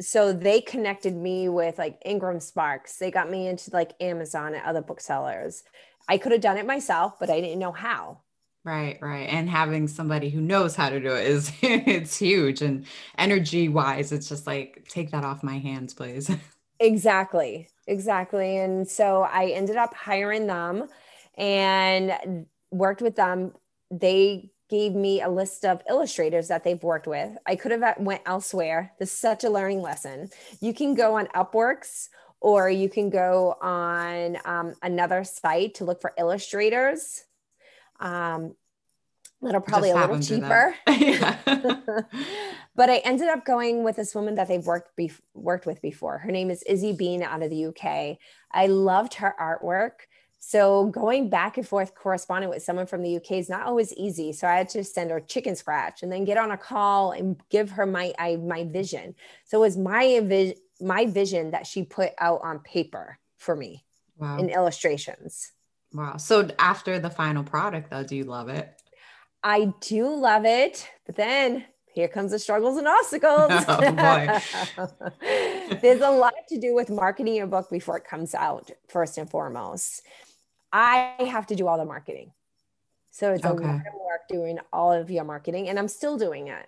So 0.00 0.32
they 0.32 0.60
connected 0.60 1.14
me 1.14 1.48
with 1.48 1.78
like 1.78 2.00
ingram 2.04 2.40
sparks. 2.40 2.96
They 2.96 3.10
got 3.10 3.30
me 3.30 3.48
into 3.48 3.70
like 3.72 3.92
amazon 4.00 4.54
and 4.54 4.64
other 4.64 4.80
booksellers. 4.80 5.64
I 6.08 6.18
could 6.18 6.32
have 6.32 6.40
done 6.40 6.56
it 6.56 6.66
myself, 6.66 7.18
but 7.20 7.30
I 7.30 7.40
didn't 7.40 7.58
know 7.58 7.72
how. 7.72 8.20
Right, 8.64 8.96
right. 9.02 9.28
And 9.28 9.50
having 9.50 9.88
somebody 9.88 10.30
who 10.30 10.40
knows 10.40 10.76
how 10.76 10.88
to 10.88 11.00
do 11.00 11.14
it 11.14 11.26
is 11.26 11.52
it's 11.62 12.16
huge. 12.16 12.62
And 12.62 12.86
energy 13.18 13.68
wise, 13.68 14.12
it's 14.12 14.28
just 14.28 14.46
like, 14.46 14.86
take 14.88 15.10
that 15.10 15.24
off 15.24 15.42
my 15.42 15.58
hands, 15.58 15.94
please. 15.94 16.30
Exactly. 16.80 17.68
Exactly. 17.86 18.56
And 18.56 18.88
so 18.88 19.22
I 19.22 19.50
ended 19.50 19.76
up 19.76 19.94
hiring 19.94 20.48
them 20.48 20.88
and 21.36 22.46
worked 22.72 23.02
with 23.02 23.14
them. 23.14 23.52
They 23.88 24.50
gave 24.68 24.92
me 24.92 25.20
a 25.20 25.28
list 25.28 25.64
of 25.64 25.80
illustrators 25.88 26.48
that 26.48 26.64
they've 26.64 26.82
worked 26.82 27.06
with. 27.06 27.36
I 27.46 27.54
could 27.54 27.70
have 27.70 27.98
went 28.00 28.22
elsewhere. 28.26 28.92
This 28.98 29.12
is 29.12 29.18
such 29.18 29.44
a 29.44 29.50
learning 29.50 29.80
lesson. 29.80 30.30
You 30.60 30.74
can 30.74 30.94
go 30.94 31.18
on 31.18 31.26
Upworks 31.28 32.08
or 32.40 32.68
you 32.68 32.88
can 32.88 33.10
go 33.10 33.56
on 33.62 34.38
um, 34.44 34.74
another 34.82 35.22
site 35.22 35.74
to 35.74 35.84
look 35.84 36.00
for 36.00 36.14
illustrators. 36.18 37.26
Um, 38.02 38.54
that 39.42 39.54
are 39.56 39.60
probably 39.60 39.90
a 39.90 39.96
little 39.96 40.20
cheaper. 40.20 40.74
but 42.76 42.90
I 42.90 42.98
ended 42.98 43.28
up 43.28 43.44
going 43.44 43.82
with 43.82 43.96
this 43.96 44.14
woman 44.14 44.36
that 44.36 44.48
they've 44.48 44.64
worked 44.64 44.94
be- 44.96 45.10
worked 45.34 45.66
with 45.66 45.82
before. 45.82 46.18
Her 46.18 46.30
name 46.30 46.50
is 46.50 46.62
Izzy 46.62 46.92
Bean 46.92 47.22
out 47.22 47.42
of 47.42 47.50
the 47.50 47.66
UK. 47.66 48.18
I 48.52 48.66
loved 48.68 49.14
her 49.14 49.34
artwork. 49.40 50.06
So 50.38 50.86
going 50.86 51.28
back 51.28 51.56
and 51.56 51.66
forth 51.66 51.94
corresponding 51.94 52.50
with 52.50 52.62
someone 52.62 52.86
from 52.86 53.02
the 53.02 53.16
UK 53.16 53.32
is 53.32 53.48
not 53.48 53.62
always 53.62 53.92
easy. 53.94 54.32
So 54.32 54.46
I 54.48 54.56
had 54.56 54.68
to 54.70 54.82
send 54.82 55.10
her 55.10 55.20
chicken 55.20 55.54
scratch 55.54 56.02
and 56.02 56.10
then 56.10 56.24
get 56.24 56.36
on 56.36 56.50
a 56.50 56.56
call 56.56 57.12
and 57.12 57.40
give 57.48 57.70
her 57.70 57.86
my 57.86 58.12
I, 58.18 58.36
my 58.36 58.64
vision. 58.64 59.14
So 59.44 59.58
it 59.58 59.60
was 59.60 59.76
my 59.76 60.54
my 60.80 61.06
vision 61.06 61.52
that 61.52 61.66
she 61.66 61.84
put 61.84 62.10
out 62.18 62.40
on 62.42 62.58
paper 62.58 63.18
for 63.38 63.54
me 63.54 63.84
wow. 64.16 64.38
in 64.38 64.50
illustrations. 64.50 65.52
Wow. 65.92 66.16
So 66.16 66.48
after 66.58 66.98
the 66.98 67.10
final 67.10 67.44
product 67.44 67.90
though, 67.90 68.04
do 68.04 68.16
you 68.16 68.24
love 68.24 68.48
it? 68.48 68.80
I 69.42 69.72
do 69.80 70.14
love 70.14 70.44
it, 70.44 70.88
but 71.04 71.16
then 71.16 71.64
here 71.94 72.08
comes 72.08 72.30
the 72.30 72.38
struggles 72.38 72.78
and 72.78 72.88
obstacles. 72.88 73.50
Oh, 74.78 75.10
There's 75.82 76.00
a 76.00 76.10
lot 76.10 76.34
to 76.48 76.58
do 76.58 76.74
with 76.74 76.90
marketing 76.90 77.34
your 77.34 77.46
book 77.46 77.70
before 77.70 77.98
it 77.98 78.04
comes 78.04 78.34
out, 78.34 78.70
first 78.88 79.18
and 79.18 79.28
foremost. 79.28 80.02
I 80.72 81.14
have 81.18 81.46
to 81.48 81.54
do 81.54 81.66
all 81.66 81.76
the 81.76 81.84
marketing. 81.84 82.32
So 83.10 83.32
it's 83.34 83.44
okay. 83.44 83.62
a 83.62 83.66
lot 83.66 83.74
of 83.74 83.94
work 83.94 84.22
doing 84.28 84.58
all 84.72 84.92
of 84.92 85.10
your 85.10 85.24
marketing, 85.24 85.68
and 85.68 85.78
I'm 85.78 85.88
still 85.88 86.16
doing 86.16 86.48
it. 86.48 86.66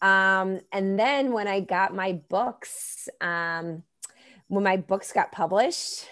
Um, 0.00 0.60
and 0.72 0.98
then 0.98 1.32
when 1.32 1.48
I 1.48 1.60
got 1.60 1.94
my 1.94 2.12
books, 2.12 3.08
um, 3.20 3.82
when 4.46 4.62
my 4.62 4.76
books 4.76 5.12
got 5.12 5.32
published, 5.32 6.06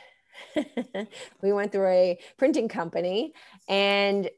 we 1.43 1.53
went 1.53 1.73
through 1.73 1.89
a 1.89 2.19
printing 2.37 2.69
company 2.69 3.35
and 3.69 4.29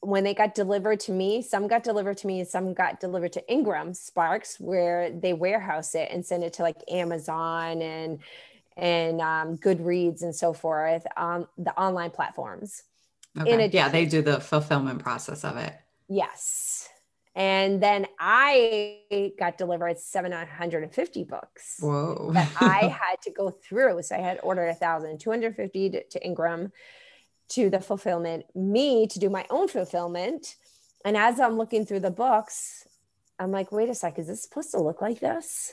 when 0.00 0.24
they 0.24 0.34
got 0.34 0.54
delivered 0.54 0.98
to 1.00 1.12
me, 1.12 1.42
some 1.42 1.68
got 1.68 1.82
delivered 1.82 2.16
to 2.18 2.26
me, 2.26 2.44
some 2.44 2.72
got 2.72 3.00
delivered 3.00 3.32
to 3.34 3.52
Ingram 3.52 3.92
Sparks, 3.92 4.58
where 4.58 5.10
they 5.10 5.32
warehouse 5.32 5.94
it 5.94 6.08
and 6.10 6.24
send 6.24 6.42
it 6.42 6.54
to 6.54 6.62
like 6.62 6.76
Amazon 6.90 7.82
and 7.82 8.18
and 8.76 9.20
um, 9.20 9.58
Goodreads 9.58 10.22
and 10.22 10.34
so 10.34 10.54
forth 10.54 11.06
on 11.16 11.46
the 11.58 11.78
online 11.78 12.10
platforms. 12.10 12.82
Okay. 13.38 13.52
Addition, 13.52 13.72
yeah, 13.72 13.88
they 13.88 14.06
do 14.06 14.22
the 14.22 14.40
fulfillment 14.40 15.00
process 15.00 15.44
of 15.44 15.56
it. 15.58 15.74
Yes. 16.08 16.88
And 17.40 17.82
then 17.82 18.06
I 18.18 19.32
got 19.38 19.56
delivered 19.56 19.98
750 19.98 21.24
books 21.24 21.78
Whoa. 21.80 22.32
that 22.34 22.52
I 22.60 22.86
had 23.02 23.22
to 23.22 23.30
go 23.30 23.48
through. 23.48 24.02
So 24.02 24.14
I 24.14 24.18
had 24.18 24.40
ordered 24.42 24.66
a 24.66 24.74
thousand, 24.74 25.20
250 25.20 25.88
to, 25.88 26.04
to 26.04 26.22
Ingram, 26.22 26.70
to 27.48 27.70
the 27.70 27.80
fulfillment, 27.80 28.44
me 28.54 29.06
to 29.06 29.18
do 29.18 29.30
my 29.30 29.46
own 29.48 29.68
fulfillment. 29.68 30.56
And 31.02 31.16
as 31.16 31.40
I'm 31.40 31.56
looking 31.56 31.86
through 31.86 32.00
the 32.00 32.10
books, 32.10 32.86
I'm 33.38 33.52
like, 33.52 33.72
wait 33.72 33.88
a 33.88 33.94
sec, 33.94 34.18
is 34.18 34.26
this 34.26 34.42
supposed 34.42 34.72
to 34.72 34.78
look 34.82 35.00
like 35.00 35.20
this? 35.20 35.72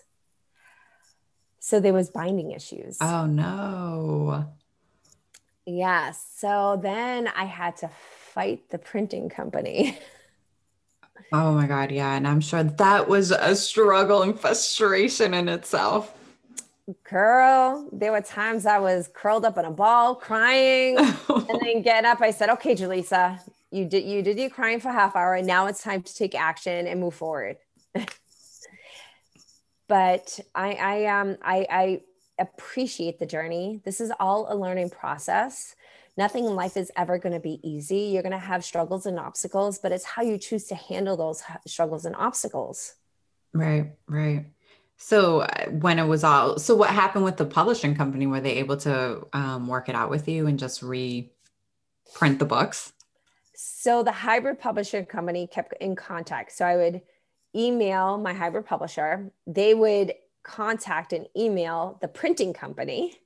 So 1.59 1.81
there 1.81 1.91
was 1.91 2.09
binding 2.09 2.51
issues. 2.51 2.97
Oh 3.01 3.25
no. 3.25 4.45
Yes. 5.65 6.25
So 6.37 6.79
then 6.81 7.27
I 7.27 7.43
had 7.43 7.75
to 7.77 7.89
fight 8.33 8.69
the 8.69 8.77
printing 8.77 9.27
company. 9.27 9.99
oh 11.33 11.53
my 11.53 11.67
God. 11.67 11.91
Yeah. 11.91 12.15
And 12.15 12.27
I'm 12.27 12.41
sure 12.41 12.63
that 12.63 13.07
was 13.07 13.31
a 13.31 13.55
struggle 13.55 14.23
and 14.23 14.39
frustration 14.39 15.33
in 15.33 15.49
itself 15.49 16.13
girl, 17.03 17.87
there 17.91 18.11
were 18.11 18.21
times 18.21 18.65
I 18.65 18.79
was 18.79 19.09
curled 19.13 19.45
up 19.45 19.57
in 19.57 19.65
a 19.65 19.71
ball 19.71 20.15
crying 20.15 20.97
and 21.29 21.59
then 21.61 21.81
getting 21.81 22.05
up. 22.09 22.21
I 22.21 22.31
said, 22.31 22.49
okay, 22.51 22.75
Julisa, 22.75 23.39
you 23.71 23.85
did 23.85 24.05
you 24.05 24.21
did 24.21 24.39
your 24.39 24.49
crying 24.49 24.79
for 24.79 24.89
half 24.89 25.15
hour 25.15 25.35
and 25.35 25.45
now 25.45 25.67
it's 25.67 25.83
time 25.83 26.01
to 26.01 26.15
take 26.15 26.33
action 26.35 26.87
and 26.87 26.99
move 26.99 27.13
forward. 27.13 27.57
but 29.87 30.39
I 30.55 30.73
I 30.73 31.05
um 31.19 31.37
I 31.41 31.67
I 31.69 32.01
appreciate 32.39 33.19
the 33.19 33.25
journey. 33.25 33.81
This 33.83 33.99
is 33.99 34.11
all 34.19 34.47
a 34.49 34.55
learning 34.55 34.91
process. 34.91 35.75
Nothing 36.17 36.45
in 36.45 36.55
life 36.55 36.75
is 36.75 36.91
ever 36.97 37.19
going 37.19 37.33
to 37.33 37.39
be 37.39 37.59
easy. 37.61 37.99
You're 37.99 38.23
going 38.23 38.31
to 38.31 38.39
have 38.39 38.65
struggles 38.65 39.05
and 39.05 39.19
obstacles, 39.19 39.77
but 39.77 39.91
it's 39.91 40.03
how 40.03 40.23
you 40.23 40.39
choose 40.39 40.65
to 40.65 40.75
handle 40.75 41.15
those 41.15 41.43
struggles 41.67 42.05
and 42.05 42.15
obstacles. 42.15 42.95
Right, 43.53 43.91
right. 44.07 44.47
So 44.97 45.41
uh, 45.41 45.65
when 45.69 45.99
it 45.99 46.07
was 46.07 46.23
all, 46.23 46.57
so 46.57 46.75
what 46.75 46.89
happened 46.89 47.23
with 47.23 47.37
the 47.37 47.45
publishing 47.45 47.95
company? 47.95 48.25
Were 48.25 48.41
they 48.41 48.53
able 48.53 48.77
to 48.77 49.27
um, 49.31 49.67
work 49.67 49.89
it 49.89 49.95
out 49.95 50.09
with 50.09 50.27
you 50.27 50.47
and 50.47 50.57
just 50.57 50.81
reprint 50.81 52.39
the 52.39 52.45
books? 52.45 52.93
So 53.53 54.01
the 54.01 54.11
hybrid 54.11 54.59
publishing 54.59 55.05
company 55.05 55.45
kept 55.45 55.73
in 55.79 55.95
contact. 55.95 56.51
So 56.51 56.65
I 56.65 56.77
would 56.77 57.01
email 57.55 58.17
my 58.17 58.33
hybrid 58.33 58.65
publisher. 58.65 59.31
They 59.45 59.75
would 59.75 60.13
contact 60.43 61.13
and 61.13 61.27
email 61.37 61.97
the 62.01 62.07
printing 62.07 62.53
company 62.53 63.19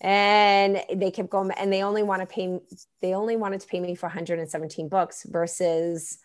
and 0.00 0.82
they 0.94 1.10
kept 1.10 1.30
going 1.30 1.50
and 1.52 1.72
they 1.72 1.82
only 1.82 2.02
want 2.02 2.20
to 2.20 2.26
pay 2.26 2.58
they 3.02 3.14
only 3.14 3.36
wanted 3.36 3.60
to 3.60 3.66
pay 3.66 3.80
me 3.80 3.94
for 3.94 4.06
117 4.06 4.88
books 4.88 5.24
versus 5.28 6.18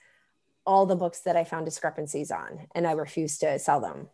all 0.66 0.86
the 0.86 0.96
books 0.96 1.22
that 1.22 1.36
i 1.36 1.44
found 1.44 1.66
discrepancies 1.66 2.32
on 2.32 2.68
and 2.74 2.88
i 2.88 2.92
refused 2.92 3.42
to 3.42 3.60
sell 3.60 3.80
them 3.80 4.08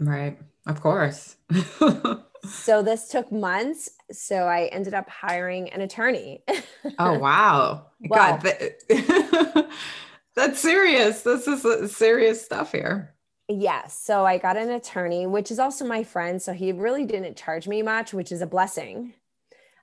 Right. 0.00 0.38
Of 0.66 0.80
course. 0.80 1.36
so 2.48 2.82
this 2.82 3.08
took 3.08 3.32
months. 3.32 3.90
So 4.12 4.44
I 4.44 4.66
ended 4.66 4.94
up 4.94 5.08
hiring 5.08 5.70
an 5.70 5.80
attorney. 5.80 6.44
oh, 6.98 7.18
wow. 7.18 7.86
well, 8.00 8.38
God, 8.38 8.42
that, 8.42 9.68
that's 10.34 10.60
serious. 10.60 11.22
This 11.22 11.46
is 11.48 11.64
uh, 11.64 11.88
serious 11.88 12.44
stuff 12.44 12.72
here. 12.72 13.14
Yes. 13.48 13.98
So 13.98 14.26
I 14.26 14.36
got 14.36 14.58
an 14.58 14.70
attorney, 14.70 15.26
which 15.26 15.50
is 15.50 15.58
also 15.58 15.86
my 15.86 16.04
friend. 16.04 16.40
So 16.40 16.52
he 16.52 16.72
really 16.72 17.06
didn't 17.06 17.36
charge 17.36 17.66
me 17.66 17.80
much, 17.82 18.12
which 18.12 18.30
is 18.30 18.42
a 18.42 18.46
blessing. 18.46 19.14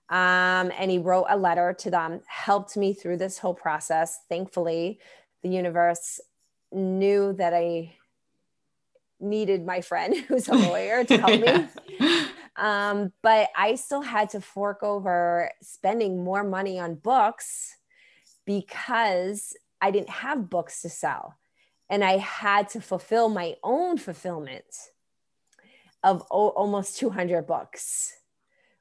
Um, 0.09 0.71
and 0.77 0.91
he 0.91 0.99
wrote 0.99 1.25
a 1.29 1.37
letter 1.37 1.73
to 1.79 1.89
them, 1.89 2.21
helped 2.27 2.77
me 2.77 2.93
through 2.93 3.17
this 3.17 3.39
whole 3.39 3.55
process. 3.55 4.19
Thankfully, 4.29 4.99
the 5.41 5.49
universe 5.49 6.19
knew 6.71 7.33
that 7.33 7.55
I 7.55 7.95
needed 9.19 9.65
my 9.65 9.81
friend 9.81 10.15
who's 10.27 10.47
a 10.47 10.53
lawyer 10.53 11.03
to 11.03 11.17
help 11.17 11.39
yeah. 11.43 11.67
me. 11.99 12.27
Um, 12.55 13.11
but 13.21 13.49
I 13.57 13.75
still 13.75 14.01
had 14.01 14.29
to 14.29 14.41
fork 14.41 14.83
over 14.83 15.51
spending 15.61 16.23
more 16.23 16.43
money 16.43 16.79
on 16.79 16.95
books 16.95 17.75
because 18.45 19.55
I 19.81 19.91
didn't 19.91 20.09
have 20.09 20.49
books 20.49 20.81
to 20.83 20.89
sell. 20.89 21.35
And 21.89 22.03
I 22.03 22.17
had 22.17 22.69
to 22.69 22.81
fulfill 22.81 23.29
my 23.29 23.55
own 23.63 23.97
fulfillment 23.97 24.65
of 26.03 26.23
o- 26.31 26.49
almost 26.49 26.97
200 26.97 27.45
books 27.45 28.13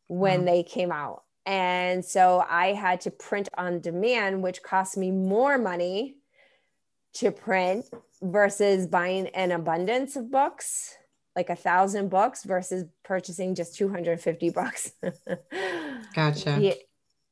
when 0.08 0.40
wow. 0.40 0.46
they 0.46 0.62
came 0.62 0.92
out. 0.92 1.23
And 1.46 2.04
so 2.04 2.44
I 2.49 2.73
had 2.73 3.02
to 3.02 3.11
print 3.11 3.49
on 3.56 3.80
demand, 3.80 4.42
which 4.42 4.62
cost 4.62 4.96
me 4.96 5.11
more 5.11 5.58
money 5.58 6.16
to 7.14 7.30
print 7.30 7.87
versus 8.23 8.87
buying 8.87 9.28
an 9.28 9.52
abundance 9.52 10.16
of 10.16 10.30
books 10.30 10.96
like 11.37 11.50
a 11.50 11.56
thousand 11.56 12.08
books 12.08 12.44
versus 12.44 12.84
purchasing 13.02 13.54
just 13.54 13.76
250 13.76 14.50
books. 14.50 14.92
gotcha 16.14 16.58
yeah, 16.61 16.75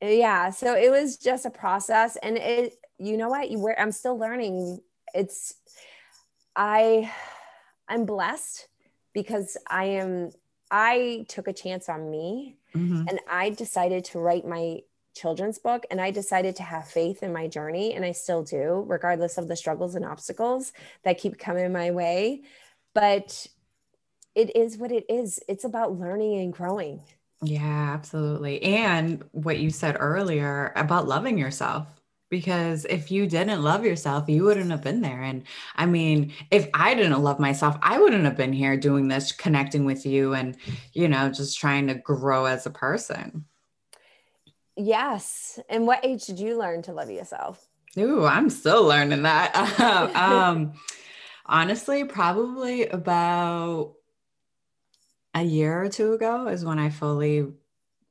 yeah 0.00 0.50
so 0.50 0.74
it 0.74 0.90
was 0.90 1.16
just 1.16 1.46
a 1.46 1.50
process 1.50 2.16
and 2.22 2.36
it 2.36 2.74
you 2.98 3.16
know 3.16 3.28
what 3.28 3.50
you 3.50 3.72
i'm 3.78 3.92
still 3.92 4.18
learning 4.18 4.80
it's 5.14 5.54
i 6.56 7.10
i'm 7.88 8.04
blessed 8.04 8.68
because 9.12 9.56
i 9.68 9.84
am 9.84 10.30
i 10.70 11.24
took 11.28 11.48
a 11.48 11.52
chance 11.52 11.88
on 11.88 12.10
me 12.10 12.56
mm-hmm. 12.74 13.06
and 13.08 13.20
i 13.30 13.50
decided 13.50 14.04
to 14.04 14.18
write 14.18 14.46
my 14.46 14.78
children's 15.14 15.58
book 15.58 15.84
and 15.90 16.00
I 16.00 16.10
decided 16.10 16.56
to 16.56 16.62
have 16.62 16.88
faith 16.88 17.22
in 17.22 17.32
my 17.32 17.46
journey 17.46 17.94
and 17.94 18.04
I 18.04 18.12
still 18.12 18.42
do 18.42 18.84
regardless 18.88 19.38
of 19.38 19.48
the 19.48 19.56
struggles 19.56 19.94
and 19.94 20.04
obstacles 20.04 20.72
that 21.04 21.18
keep 21.18 21.38
coming 21.38 21.72
my 21.72 21.90
way. 21.90 22.42
But 22.94 23.46
it 24.34 24.56
is 24.56 24.78
what 24.78 24.92
it 24.92 25.04
is. 25.08 25.40
It's 25.48 25.64
about 25.64 25.98
learning 25.98 26.40
and 26.40 26.52
growing. 26.52 27.02
Yeah 27.42 27.90
absolutely. 27.92 28.62
And 28.62 29.22
what 29.32 29.58
you 29.58 29.70
said 29.70 29.96
earlier 29.98 30.72
about 30.76 31.08
loving 31.08 31.38
yourself 31.38 31.86
because 32.32 32.84
if 32.86 33.12
you 33.12 33.28
didn't 33.28 33.62
love 33.62 33.84
yourself 33.84 34.28
you 34.28 34.42
wouldn't 34.42 34.70
have 34.72 34.82
been 34.82 35.02
there 35.02 35.22
and 35.22 35.44
i 35.76 35.86
mean 35.86 36.32
if 36.50 36.68
i 36.74 36.94
didn't 36.94 37.22
love 37.22 37.38
myself 37.38 37.76
i 37.82 38.00
wouldn't 38.00 38.24
have 38.24 38.36
been 38.36 38.52
here 38.52 38.76
doing 38.76 39.06
this 39.06 39.30
connecting 39.30 39.84
with 39.84 40.04
you 40.04 40.32
and 40.32 40.56
you 40.92 41.06
know 41.06 41.28
just 41.30 41.58
trying 41.58 41.86
to 41.86 41.94
grow 41.94 42.46
as 42.46 42.66
a 42.66 42.70
person 42.70 43.44
Yes. 44.76 45.58
And 45.68 45.86
what 45.86 46.04
age 46.04 46.26
did 46.26 46.38
you 46.38 46.58
learn 46.58 46.82
to 46.82 46.92
love 46.92 47.10
yourself? 47.10 47.68
Ooh, 47.98 48.24
I'm 48.24 48.48
still 48.48 48.84
learning 48.84 49.22
that. 49.22 49.54
um, 50.16 50.72
honestly, 51.44 52.04
probably 52.04 52.86
about 52.86 53.94
a 55.34 55.42
year 55.42 55.82
or 55.82 55.88
two 55.88 56.14
ago 56.14 56.48
is 56.48 56.64
when 56.64 56.78
I 56.78 56.88
fully 56.88 57.46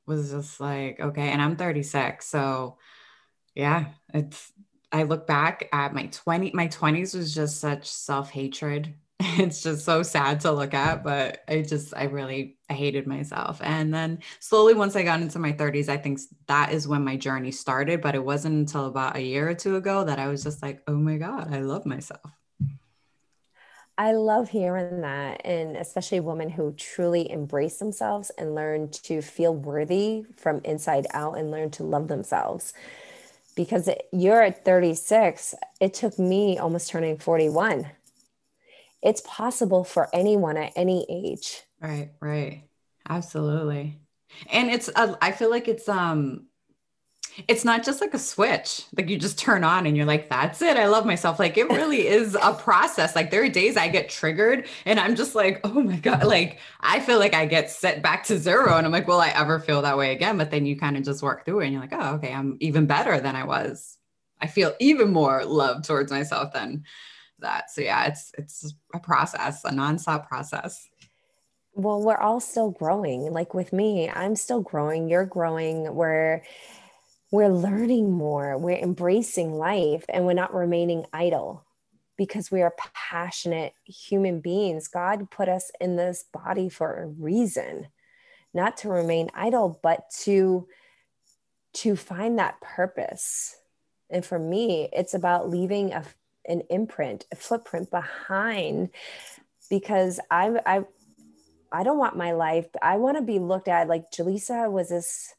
was 0.06 0.30
just 0.30 0.60
like, 0.60 1.00
okay, 1.00 1.30
and 1.30 1.42
I'm 1.42 1.56
36. 1.56 2.26
So 2.26 2.78
yeah, 3.54 3.86
it's 4.14 4.52
I 4.90 5.04
look 5.04 5.26
back 5.26 5.68
at 5.72 5.94
my 5.94 6.06
20 6.06 6.52
my 6.52 6.68
20s 6.68 7.14
was 7.14 7.34
just 7.34 7.60
such 7.60 7.86
self-hatred. 7.88 8.94
It's 9.38 9.62
just 9.62 9.84
so 9.84 10.02
sad 10.02 10.40
to 10.40 10.50
look 10.50 10.74
at, 10.74 11.04
but 11.04 11.44
I 11.48 11.62
just 11.62 11.94
I 11.96 12.04
really 12.04 12.58
I 12.68 12.72
hated 12.74 13.06
myself. 13.06 13.60
And 13.62 13.94
then 13.94 14.18
slowly 14.40 14.74
once 14.74 14.96
I 14.96 15.04
got 15.04 15.20
into 15.20 15.38
my 15.38 15.52
30s, 15.52 15.88
I 15.88 15.96
think 15.96 16.18
that 16.48 16.72
is 16.72 16.88
when 16.88 17.04
my 17.04 17.16
journey 17.16 17.52
started, 17.52 18.00
but 18.00 18.16
it 18.16 18.24
wasn't 18.24 18.56
until 18.56 18.86
about 18.86 19.16
a 19.16 19.22
year 19.22 19.48
or 19.48 19.54
two 19.54 19.76
ago 19.76 20.04
that 20.04 20.18
I 20.18 20.26
was 20.28 20.42
just 20.42 20.60
like, 20.62 20.82
"Oh 20.88 20.96
my 20.96 21.18
god, 21.18 21.54
I 21.54 21.60
love 21.60 21.86
myself." 21.86 22.20
I 23.98 24.12
love 24.12 24.48
hearing 24.48 25.02
that. 25.02 25.42
And 25.44 25.76
especially 25.76 26.20
women 26.20 26.48
who 26.48 26.72
truly 26.72 27.30
embrace 27.30 27.78
themselves 27.78 28.30
and 28.38 28.54
learn 28.54 28.90
to 29.04 29.20
feel 29.22 29.54
worthy 29.54 30.24
from 30.36 30.60
inside 30.64 31.06
out 31.12 31.38
and 31.38 31.50
learn 31.50 31.70
to 31.72 31.84
love 31.84 32.08
themselves. 32.08 32.72
Because 33.54 33.88
you're 34.12 34.42
at 34.42 34.64
36, 34.64 35.54
it 35.80 35.94
took 35.94 36.18
me 36.18 36.58
almost 36.58 36.90
turning 36.90 37.18
41. 37.18 37.90
It's 39.02 39.22
possible 39.26 39.84
for 39.84 40.08
anyone 40.12 40.56
at 40.56 40.72
any 40.76 41.04
age. 41.08 41.62
Right, 41.80 42.12
right. 42.20 42.64
Absolutely. 43.08 44.00
And 44.50 44.70
it's, 44.70 44.88
uh, 44.94 45.16
I 45.20 45.32
feel 45.32 45.50
like 45.50 45.68
it's, 45.68 45.88
um, 45.88 46.46
it's 47.48 47.64
not 47.64 47.82
just 47.82 48.00
like 48.00 48.14
a 48.14 48.18
switch. 48.18 48.82
Like 48.96 49.08
you 49.08 49.18
just 49.18 49.38
turn 49.38 49.64
on 49.64 49.86
and 49.86 49.96
you're 49.96 50.06
like 50.06 50.28
that's 50.28 50.60
it. 50.62 50.76
I 50.76 50.86
love 50.86 51.06
myself. 51.06 51.38
Like 51.38 51.56
it 51.56 51.68
really 51.68 52.06
is 52.06 52.36
a 52.40 52.52
process. 52.52 53.16
Like 53.16 53.30
there 53.30 53.42
are 53.42 53.48
days 53.48 53.76
i 53.76 53.88
get 53.88 54.08
triggered 54.08 54.66
and 54.84 54.98
i'm 55.00 55.14
just 55.14 55.34
like 55.34 55.60
oh 55.64 55.82
my 55.82 55.96
god. 55.96 56.24
Like 56.24 56.58
i 56.80 57.00
feel 57.00 57.18
like 57.18 57.34
i 57.34 57.46
get 57.46 57.70
set 57.70 58.02
back 58.02 58.24
to 58.24 58.38
zero 58.38 58.76
and 58.76 58.86
i'm 58.86 58.92
like 58.92 59.08
will 59.08 59.20
i 59.20 59.28
ever 59.28 59.58
feel 59.60 59.82
that 59.82 59.96
way 59.96 60.12
again? 60.12 60.36
But 60.38 60.50
then 60.50 60.66
you 60.66 60.76
kind 60.76 60.96
of 60.96 61.04
just 61.04 61.22
work 61.22 61.44
through 61.44 61.60
it 61.60 61.64
and 61.64 61.72
you're 61.72 61.82
like 61.82 61.92
oh 61.92 62.14
okay. 62.16 62.32
I'm 62.32 62.56
even 62.60 62.86
better 62.86 63.20
than 63.20 63.36
i 63.36 63.44
was. 63.44 63.98
I 64.40 64.46
feel 64.46 64.74
even 64.80 65.12
more 65.12 65.44
love 65.44 65.86
towards 65.86 66.10
myself 66.10 66.52
than 66.52 66.84
that. 67.38 67.70
So 67.70 67.80
yeah 67.80 68.06
it's 68.06 68.32
it's 68.36 68.74
a 68.94 68.98
process 68.98 69.64
a 69.64 69.70
nonstop 69.70 70.28
process. 70.28 70.88
Well 71.74 72.02
we're 72.02 72.18
all 72.18 72.40
still 72.40 72.70
growing. 72.70 73.32
Like 73.32 73.54
with 73.54 73.72
me 73.72 74.10
i'm 74.10 74.36
still 74.36 74.60
growing. 74.60 75.08
You're 75.08 75.24
growing 75.24 75.94
we're 75.94 76.42
we're 77.32 77.48
learning 77.48 78.12
more, 78.12 78.58
we're 78.58 78.76
embracing 78.76 79.54
life, 79.54 80.04
and 80.10 80.26
we're 80.26 80.34
not 80.34 80.54
remaining 80.54 81.06
idle 81.14 81.64
because 82.18 82.50
we 82.50 82.60
are 82.60 82.74
passionate 82.94 83.72
human 83.84 84.40
beings. 84.40 84.86
God 84.86 85.30
put 85.30 85.48
us 85.48 85.70
in 85.80 85.96
this 85.96 86.26
body 86.30 86.68
for 86.68 86.94
a 86.94 87.06
reason, 87.06 87.88
not 88.52 88.76
to 88.78 88.90
remain 88.90 89.30
idle, 89.34 89.80
but 89.82 90.10
to 90.20 90.68
to 91.72 91.96
find 91.96 92.38
that 92.38 92.60
purpose. 92.60 93.56
And 94.10 94.24
for 94.24 94.38
me, 94.38 94.90
it's 94.92 95.14
about 95.14 95.48
leaving 95.48 95.94
a, 95.94 96.04
an 96.46 96.60
imprint, 96.68 97.24
a 97.32 97.36
footprint 97.36 97.90
behind 97.90 98.90
because 99.70 100.20
I 100.30 100.60
I 100.66 100.84
I 101.72 101.82
don't 101.82 101.96
want 101.96 102.14
my 102.14 102.32
life. 102.32 102.66
I 102.82 102.98
want 102.98 103.16
to 103.16 103.22
be 103.22 103.38
looked 103.38 103.68
at 103.68 103.88
like 103.88 104.10
Julisa 104.10 104.70
was 104.70 104.90
this 104.90 105.32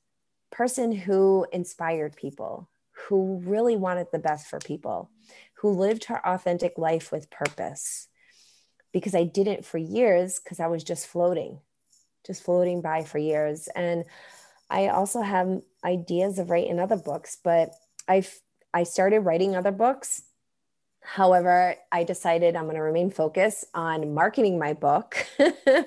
person 0.54 0.92
who 0.92 1.46
inspired 1.52 2.16
people, 2.16 2.70
who 2.92 3.42
really 3.44 3.76
wanted 3.76 4.08
the 4.12 4.20
best 4.20 4.48
for 4.48 4.60
people, 4.60 5.10
who 5.56 5.72
lived 5.72 6.06
her 6.06 6.26
authentic 6.26 6.78
life 6.78 7.12
with 7.12 7.32
purpose. 7.32 8.08
Because 8.94 9.16
I 9.16 9.24
didn't 9.24 9.66
for 9.66 9.80
years 9.80 10.40
because 10.40 10.60
I 10.60 10.68
was 10.68 10.84
just 10.84 11.08
floating, 11.08 11.60
just 12.26 12.44
floating 12.44 12.82
by 12.82 13.04
for 13.04 13.18
years. 13.18 13.68
And 13.76 14.06
I 14.70 14.90
also 14.90 15.22
have 15.22 15.62
ideas 15.84 16.38
of 16.38 16.52
writing 16.52 16.80
other 16.80 16.98
books, 16.98 17.38
but 17.44 17.72
I've 18.08 18.40
I 18.76 18.84
started 18.84 19.22
writing 19.22 19.56
other 19.56 19.72
books. 19.72 20.22
However, 21.02 21.76
I 21.92 22.04
decided 22.04 22.56
I'm 22.56 22.64
going 22.64 22.76
to 22.76 22.82
remain 22.82 23.10
focused 23.10 23.66
on 23.74 24.14
marketing 24.14 24.58
my 24.58 24.74
book, 24.74 25.26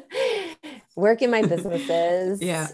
working 0.97 1.31
my 1.31 1.43
businesses, 1.47 2.43
yeah 2.43 2.69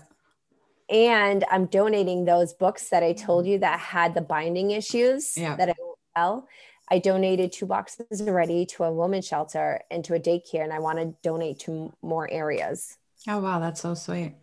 and 0.88 1.44
I'm 1.50 1.66
donating 1.66 2.24
those 2.24 2.52
books 2.52 2.88
that 2.90 3.02
I 3.02 3.12
told 3.12 3.46
you 3.46 3.58
that 3.58 3.78
mm. 3.78 3.82
had 3.82 4.14
the 4.14 4.20
binding 4.20 4.70
issues 4.70 5.36
yeah. 5.36 5.56
that 5.56 5.70
I 5.70 5.74
sell. 6.16 6.48
I 6.90 6.98
donated 6.98 7.52
two 7.52 7.66
boxes 7.66 8.20
already 8.20 8.66
to 8.66 8.84
a 8.84 8.92
women's 8.92 9.26
shelter 9.26 9.80
and 9.90 10.04
to 10.04 10.14
a 10.14 10.20
daycare, 10.20 10.62
and 10.62 10.72
I 10.72 10.78
want 10.78 10.98
to 10.98 11.14
donate 11.22 11.60
to 11.60 11.92
more 12.02 12.30
areas. 12.30 12.98
Oh, 13.26 13.38
wow. 13.38 13.60
That's 13.60 13.80
so 13.80 13.94
sweet. 13.94 14.34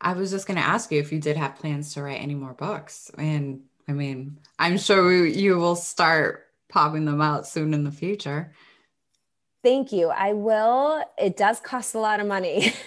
I 0.00 0.12
was 0.12 0.30
just 0.30 0.46
going 0.46 0.58
to 0.58 0.64
ask 0.64 0.92
you 0.92 1.00
if 1.00 1.12
you 1.12 1.18
did 1.18 1.36
have 1.36 1.56
plans 1.56 1.94
to 1.94 2.02
write 2.02 2.20
any 2.20 2.34
more 2.34 2.54
books. 2.54 3.10
And 3.18 3.62
I 3.88 3.92
mean, 3.92 4.38
I'm 4.58 4.78
sure 4.78 5.26
you 5.26 5.56
will 5.56 5.76
start 5.76 6.46
popping 6.68 7.04
them 7.04 7.20
out 7.20 7.46
soon 7.46 7.74
in 7.74 7.84
the 7.84 7.90
future. 7.90 8.52
Thank 9.62 9.92
you. 9.92 10.08
I 10.08 10.32
will. 10.32 11.04
It 11.18 11.36
does 11.36 11.60
cost 11.60 11.94
a 11.94 11.98
lot 11.98 12.20
of 12.20 12.26
money. 12.26 12.72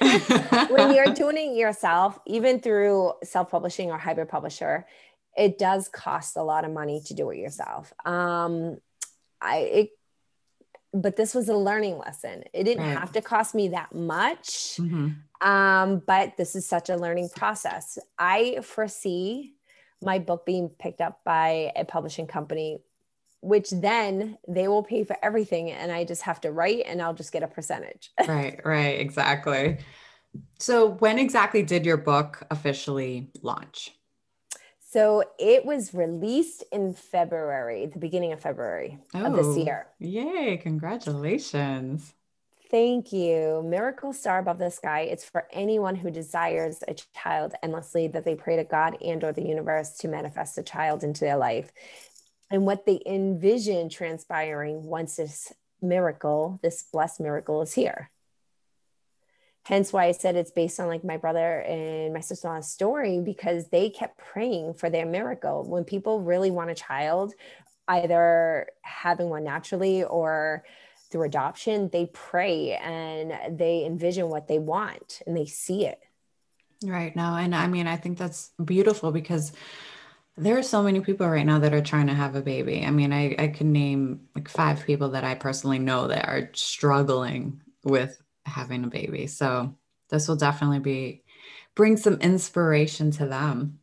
when 0.69 0.93
you're 0.93 1.05
doing 1.13 1.37
it 1.37 1.55
yourself, 1.55 2.19
even 2.25 2.59
through 2.59 3.13
self 3.23 3.51
publishing 3.51 3.91
or 3.91 3.97
hybrid 3.97 4.29
publisher, 4.29 4.87
it 5.37 5.59
does 5.59 5.87
cost 5.87 6.35
a 6.35 6.43
lot 6.43 6.65
of 6.65 6.71
money 6.71 7.01
to 7.05 7.13
do 7.13 7.29
it 7.29 7.37
yourself. 7.37 7.93
Um, 8.05 8.77
I, 9.39 9.57
it, 9.57 9.89
but 10.93 11.15
this 11.15 11.35
was 11.35 11.49
a 11.49 11.55
learning 11.55 11.97
lesson. 11.97 12.43
It 12.53 12.63
didn't 12.63 12.85
right. 12.85 12.97
have 12.97 13.11
to 13.13 13.21
cost 13.21 13.53
me 13.53 13.69
that 13.69 13.93
much. 13.93 14.77
Mm-hmm. 14.79 15.47
Um, 15.47 16.01
but 16.05 16.37
this 16.37 16.55
is 16.55 16.67
such 16.67 16.89
a 16.89 16.95
learning 16.95 17.29
process. 17.35 17.97
I 18.17 18.59
foresee 18.61 19.53
my 20.01 20.19
book 20.19 20.45
being 20.45 20.69
picked 20.69 21.01
up 21.01 21.21
by 21.23 21.71
a 21.75 21.85
publishing 21.85 22.27
company 22.27 22.79
which 23.43 23.71
then 23.71 24.37
they 24.47 24.69
will 24.69 24.83
pay 24.83 25.03
for 25.03 25.17
everything 25.21 25.69
and 25.69 25.91
I 25.91 26.05
just 26.05 26.21
have 26.21 26.39
to 26.41 26.51
write 26.51 26.83
and 26.85 27.01
I'll 27.01 27.13
just 27.13 27.33
get 27.33 27.43
a 27.43 27.47
percentage. 27.47 28.11
right, 28.27 28.59
right, 28.63 28.99
exactly. 28.99 29.79
So 30.59 30.87
when 30.87 31.19
exactly 31.19 31.61
did 31.61 31.85
your 31.85 31.97
book 31.97 32.43
officially 32.49 33.29
launch? 33.41 33.91
So 34.89 35.23
it 35.37 35.65
was 35.65 35.93
released 35.93 36.63
in 36.71 36.93
February, 36.93 37.87
the 37.87 37.99
beginning 37.99 38.31
of 38.31 38.39
February 38.39 38.97
oh, 39.13 39.25
of 39.25 39.35
this 39.35 39.45
oh, 39.45 39.57
year. 39.57 39.87
Yay, 39.99 40.57
congratulations. 40.57 42.13
Thank 42.71 43.11
you. 43.11 43.61
Miracle 43.65 44.13
Star 44.13 44.39
Above 44.39 44.57
the 44.57 44.71
Sky. 44.71 45.01
It's 45.01 45.25
for 45.25 45.47
anyone 45.51 45.95
who 45.95 46.09
desires 46.09 46.83
a 46.87 46.95
child 47.13 47.53
endlessly 47.61 48.07
that 48.07 48.23
they 48.23 48.35
pray 48.35 48.55
to 48.55 48.63
God 48.63 48.97
and 49.03 49.23
or 49.23 49.33
the 49.33 49.43
universe 49.43 49.91
to 49.97 50.07
manifest 50.07 50.57
a 50.57 50.63
child 50.63 51.03
into 51.03 51.21
their 51.21 51.37
life 51.37 51.71
and 52.53 52.67
what 52.67 52.85
they 52.85 53.01
envision 53.07 53.89
transpiring 53.89 54.83
once 54.83 55.15
this 55.15 55.51
miracle, 55.81 56.59
this 56.61 56.83
blessed 56.83 57.19
miracle 57.19 57.63
is 57.63 57.73
here. 57.73 58.11
Hence 59.65 59.91
why 59.91 60.05
I 60.05 60.11
said 60.11 60.35
it's 60.35 60.51
based 60.51 60.79
on 60.79 60.87
like 60.87 61.03
my 61.03 61.17
brother 61.17 61.61
and 61.61 62.13
my 62.13 62.19
sister-in-law's 62.19 62.71
story 62.71 63.19
because 63.21 63.69
they 63.69 63.89
kept 63.89 64.19
praying 64.19 64.75
for 64.75 64.91
their 64.91 65.05
miracle. 65.07 65.63
When 65.63 65.83
people 65.83 66.21
really 66.21 66.51
want 66.51 66.69
a 66.69 66.75
child, 66.75 67.33
either 67.87 68.67
having 68.83 69.29
one 69.29 69.45
naturally 69.45 70.03
or 70.03 70.63
through 71.09 71.23
adoption, 71.23 71.89
they 71.91 72.05
pray 72.13 72.73
and 72.75 73.57
they 73.57 73.83
envision 73.83 74.29
what 74.29 74.47
they 74.47 74.59
want 74.59 75.23
and 75.25 75.35
they 75.35 75.47
see 75.47 75.87
it. 75.87 75.99
Right 76.85 77.15
now. 77.15 77.35
And 77.37 77.55
I 77.55 77.65
mean, 77.65 77.87
I 77.87 77.95
think 77.95 78.19
that's 78.19 78.51
beautiful 78.63 79.11
because 79.11 79.53
there 80.35 80.57
are 80.57 80.63
so 80.63 80.81
many 80.81 80.99
people 80.99 81.27
right 81.27 81.45
now 81.45 81.59
that 81.59 81.73
are 81.73 81.81
trying 81.81 82.07
to 82.07 82.13
have 82.13 82.35
a 82.35 82.41
baby. 82.41 82.83
I 82.85 82.89
mean, 82.89 83.13
I, 83.13 83.35
I 83.37 83.47
can 83.49 83.71
name 83.71 84.21
like 84.35 84.49
five 84.49 84.85
people 84.85 85.09
that 85.09 85.23
I 85.23 85.35
personally 85.35 85.79
know 85.79 86.07
that 86.07 86.27
are 86.27 86.49
struggling 86.53 87.61
with 87.83 88.19
having 88.45 88.83
a 88.83 88.87
baby. 88.87 89.27
So 89.27 89.75
this 90.09 90.27
will 90.27 90.35
definitely 90.35 90.79
be 90.79 91.23
bring 91.75 91.97
some 91.97 92.15
inspiration 92.15 93.11
to 93.11 93.27
them. 93.27 93.79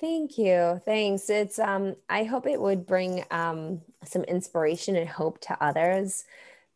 Thank 0.00 0.36
you. 0.36 0.80
Thanks. 0.84 1.30
It's 1.30 1.58
um 1.58 1.94
I 2.08 2.24
hope 2.24 2.46
it 2.46 2.60
would 2.60 2.86
bring 2.86 3.24
um 3.30 3.82
some 4.04 4.24
inspiration 4.24 4.96
and 4.96 5.08
hope 5.08 5.40
to 5.42 5.64
others 5.64 6.24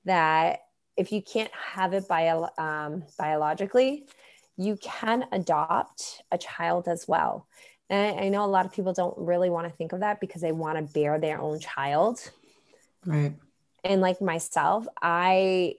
that 0.04 0.60
if 0.96 1.12
you 1.12 1.22
can't 1.22 1.50
have 1.52 1.92
it 1.92 2.08
bio, 2.08 2.48
um, 2.58 3.04
biologically, 3.18 4.06
you 4.56 4.76
can 4.76 5.26
adopt 5.32 6.22
a 6.32 6.38
child 6.38 6.88
as 6.88 7.06
well. 7.06 7.46
And 7.88 8.18
I 8.18 8.28
know 8.28 8.44
a 8.44 8.46
lot 8.46 8.66
of 8.66 8.72
people 8.72 8.92
don't 8.92 9.16
really 9.16 9.50
want 9.50 9.68
to 9.68 9.72
think 9.72 9.92
of 9.92 10.00
that 10.00 10.20
because 10.20 10.42
they 10.42 10.52
want 10.52 10.76
to 10.78 10.92
bear 10.92 11.18
their 11.18 11.40
own 11.40 11.60
child. 11.60 12.30
Right. 13.04 13.34
And 13.84 14.00
like 14.00 14.20
myself, 14.20 14.86
I 15.00 15.76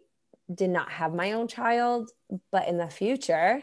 did 0.53 0.69
not 0.69 0.89
have 0.89 1.13
my 1.13 1.33
own 1.33 1.47
child, 1.47 2.09
but 2.51 2.67
in 2.67 2.77
the 2.77 2.87
future, 2.87 3.61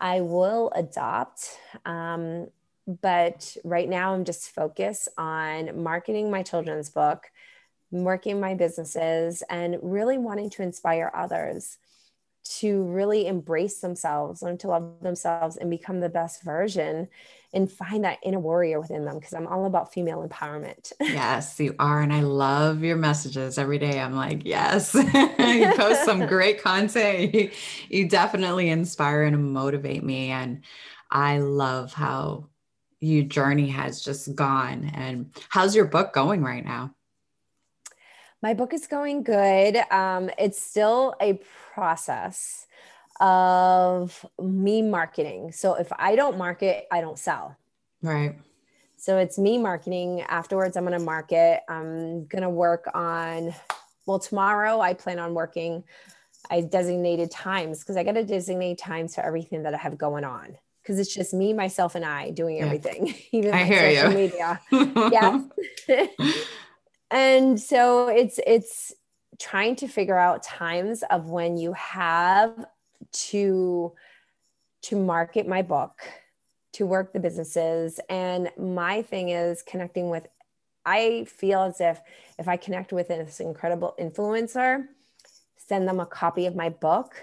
I 0.00 0.20
will 0.20 0.72
adopt. 0.74 1.58
Um, 1.84 2.48
but 2.86 3.56
right 3.64 3.88
now, 3.88 4.14
I'm 4.14 4.24
just 4.24 4.50
focused 4.50 5.08
on 5.16 5.82
marketing 5.82 6.30
my 6.30 6.42
children's 6.42 6.90
book, 6.90 7.30
working 7.90 8.40
my 8.40 8.54
businesses, 8.54 9.42
and 9.48 9.78
really 9.82 10.18
wanting 10.18 10.50
to 10.50 10.62
inspire 10.62 11.10
others 11.14 11.78
to 12.58 12.84
really 12.84 13.26
embrace 13.26 13.80
themselves, 13.80 14.40
learn 14.40 14.58
to 14.58 14.68
love 14.68 15.00
themselves, 15.02 15.56
and 15.56 15.68
become 15.68 16.00
the 16.00 16.08
best 16.08 16.42
version 16.42 17.08
and 17.56 17.72
find 17.72 18.04
that 18.04 18.18
inner 18.22 18.38
warrior 18.38 18.78
within 18.78 19.06
them 19.06 19.18
because 19.18 19.32
I'm 19.32 19.46
all 19.46 19.64
about 19.64 19.90
female 19.90 20.22
empowerment. 20.28 20.92
yes, 21.00 21.58
you 21.58 21.74
are. 21.78 22.02
And 22.02 22.12
I 22.12 22.20
love 22.20 22.84
your 22.84 22.98
messages 22.98 23.56
every 23.56 23.78
day. 23.78 23.98
I'm 23.98 24.14
like, 24.14 24.42
yes, 24.44 24.94
you 24.94 25.72
post 25.74 26.04
some 26.04 26.26
great 26.26 26.62
content. 26.62 27.16
You, 27.36 27.50
you 27.88 28.08
definitely 28.08 28.68
inspire 28.68 29.22
and 29.22 29.52
motivate 29.52 30.04
me. 30.04 30.30
And 30.30 30.62
I 31.10 31.38
love 31.38 31.94
how 31.94 32.48
your 33.00 33.24
journey 33.24 33.68
has 33.68 34.02
just 34.02 34.34
gone. 34.34 34.90
And 34.94 35.30
how's 35.48 35.74
your 35.74 35.86
book 35.86 36.12
going 36.12 36.42
right 36.42 36.64
now? 36.64 36.94
My 38.42 38.52
book 38.52 38.74
is 38.74 38.86
going 38.86 39.22
good. 39.22 39.78
Um, 39.90 40.30
it's 40.38 40.60
still 40.60 41.14
a 41.20 41.40
process 41.72 42.66
of 43.20 44.24
me 44.40 44.82
marketing. 44.82 45.52
So 45.52 45.74
if 45.74 45.92
I 45.96 46.16
don't 46.16 46.38
market, 46.38 46.86
I 46.90 47.00
don't 47.00 47.18
sell. 47.18 47.56
Right. 48.02 48.36
So 48.96 49.18
it's 49.18 49.38
me 49.38 49.58
marketing. 49.58 50.22
Afterwards, 50.22 50.76
I'm 50.76 50.84
going 50.84 50.98
to 50.98 51.04
market. 51.04 51.60
I'm 51.68 52.26
going 52.26 52.42
to 52.42 52.50
work 52.50 52.88
on, 52.94 53.54
well, 54.06 54.18
tomorrow 54.18 54.80
I 54.80 54.94
plan 54.94 55.18
on 55.18 55.34
working. 55.34 55.84
I 56.50 56.60
designated 56.60 57.30
times 57.30 57.80
because 57.80 57.96
I 57.96 58.04
got 58.04 58.12
to 58.12 58.24
designate 58.24 58.78
times 58.78 59.14
for 59.14 59.22
everything 59.22 59.64
that 59.64 59.74
I 59.74 59.78
have 59.78 59.98
going 59.98 60.24
on 60.24 60.56
because 60.86 61.00
it's 61.00 61.12
just 61.12 61.34
me, 61.34 61.52
myself, 61.52 61.96
and 61.96 62.04
I 62.04 62.30
doing 62.30 62.60
everything, 62.60 63.08
yeah. 63.08 63.14
even 63.32 63.54
I 63.54 63.64
hear 63.64 63.94
social 63.94 64.12
you. 64.12 64.16
media. 64.16 64.60
yeah. 65.12 65.42
and 67.10 67.60
so 67.60 68.06
it's 68.06 68.38
it's 68.46 68.94
trying 69.38 69.74
to 69.76 69.88
figure 69.88 70.16
out 70.16 70.44
times 70.44 71.02
of 71.10 71.28
when 71.28 71.56
you 71.56 71.72
have 71.72 72.66
to 73.12 73.92
to 74.82 74.96
market 74.96 75.48
my 75.48 75.62
book 75.62 76.00
to 76.72 76.86
work 76.86 77.12
the 77.12 77.20
businesses. 77.20 77.98
And 78.08 78.50
my 78.58 79.02
thing 79.02 79.30
is 79.30 79.62
connecting 79.62 80.10
with 80.10 80.26
i 80.86 81.26
feel 81.28 81.62
as 81.62 81.80
if 81.80 82.00
if 82.38 82.46
i 82.48 82.56
connect 82.56 82.92
with 82.92 83.08
this 83.08 83.40
incredible 83.40 83.94
influencer 84.00 84.86
send 85.56 85.86
them 85.86 85.98
a 86.00 86.06
copy 86.06 86.46
of 86.46 86.54
my 86.54 86.68
book 86.68 87.16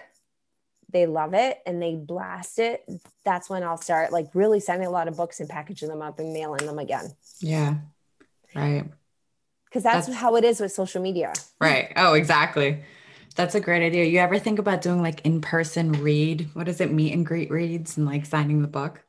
they 0.92 1.06
love 1.06 1.34
it 1.34 1.60
and 1.66 1.82
they 1.82 1.96
blast 1.96 2.60
it 2.60 2.86
that's 3.24 3.50
when 3.50 3.64
i'll 3.64 3.78
start 3.78 4.12
like 4.12 4.28
really 4.34 4.60
sending 4.60 4.88
a 4.88 4.92
lot 4.92 5.08
of 5.08 5.16
books 5.16 5.40
and 5.40 5.50
packaging 5.50 5.90
them 5.90 6.02
up 6.02 6.20
and 6.20 6.34
mailing 6.34 6.66
them 6.66 6.78
again. 6.78 7.10
Yeah. 7.40 7.76
Right. 8.54 8.84
Because 9.66 9.84
that's, 9.84 10.06
that's 10.06 10.20
how 10.20 10.36
it 10.36 10.44
is 10.44 10.60
with 10.60 10.72
social 10.72 11.02
media. 11.02 11.34
Right. 11.60 11.92
Oh 11.96 12.14
exactly 12.14 12.84
that's 13.36 13.56
a 13.56 13.60
great 13.60 13.84
idea. 13.84 14.06
You 14.06 14.20
ever 14.20 14.40
think 14.40 14.60
about 14.60 14.82
doing 14.82 15.02
like 15.02 15.22
in 15.22 15.42
person 15.42 15.92
read? 15.92 16.50
What 16.54 16.68
is 16.68 16.82
it, 16.82 16.92
meet 16.92 17.14
and 17.14 17.26
greet 17.26 17.52
reads 17.52 17.98
and 17.98 18.06
like 18.06 18.26
signing 18.26 18.62
the 18.62 18.68
book? 18.68 19.04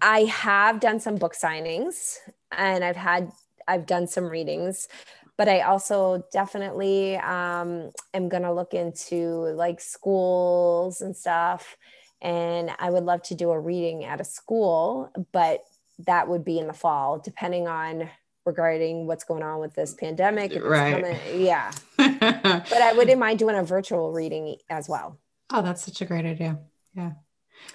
I 0.00 0.20
have 0.24 0.80
done 0.80 1.00
some 1.00 1.16
book 1.16 1.34
signings 1.34 2.16
and 2.56 2.84
I've 2.84 2.96
had, 2.96 3.32
I've 3.66 3.86
done 3.86 4.06
some 4.06 4.24
readings, 4.24 4.88
but 5.36 5.48
I 5.48 5.60
also 5.60 6.24
definitely 6.32 7.16
um, 7.16 7.90
am 8.14 8.28
going 8.28 8.42
to 8.44 8.52
look 8.52 8.74
into 8.74 9.16
like 9.54 9.80
schools 9.80 11.00
and 11.00 11.16
stuff. 11.16 11.76
And 12.20 12.70
I 12.78 12.90
would 12.90 13.04
love 13.04 13.22
to 13.24 13.34
do 13.34 13.50
a 13.50 13.58
reading 13.58 14.04
at 14.04 14.20
a 14.20 14.24
school, 14.24 15.12
but 15.32 15.64
that 16.06 16.28
would 16.28 16.44
be 16.44 16.58
in 16.58 16.66
the 16.66 16.72
fall, 16.72 17.18
depending 17.18 17.68
on 17.68 18.08
regarding 18.48 19.06
what's 19.06 19.24
going 19.24 19.42
on 19.42 19.60
with 19.60 19.74
this 19.74 19.94
pandemic. 19.94 20.52
Right. 20.60 21.20
Yeah. 21.34 21.70
but 21.96 22.72
I 22.72 22.94
wouldn't 22.96 23.20
mind 23.20 23.38
doing 23.38 23.56
a 23.56 23.62
virtual 23.62 24.10
reading 24.10 24.56
as 24.68 24.88
well. 24.88 25.18
Oh, 25.52 25.62
that's 25.62 25.84
such 25.84 26.00
a 26.00 26.06
great 26.06 26.26
idea. 26.26 26.58
Yeah. 26.94 27.12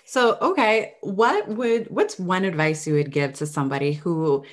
So, 0.06 0.38
okay, 0.42 0.96
what 1.02 1.48
would 1.48 1.90
what's 1.90 2.20
one 2.20 2.46
advice 2.46 2.88
you 2.88 2.96
would 2.96 3.12
give 3.12 3.34
to 3.34 3.46
somebody 3.46 3.94
who 3.94 4.44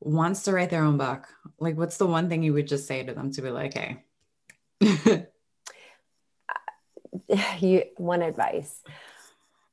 wants 0.00 0.42
to 0.44 0.52
write 0.52 0.70
their 0.70 0.84
own 0.84 0.98
book? 0.98 1.28
Like 1.58 1.76
what's 1.76 1.96
the 1.96 2.06
one 2.06 2.28
thing 2.28 2.42
you 2.42 2.52
would 2.52 2.68
just 2.68 2.86
say 2.86 3.02
to 3.02 3.14
them 3.14 3.30
to 3.32 3.42
be 3.42 3.50
like, 3.50 3.74
"Hey, 3.74 4.04
uh, 4.80 5.26
you 7.60 7.84
one 7.96 8.22
advice. 8.22 8.82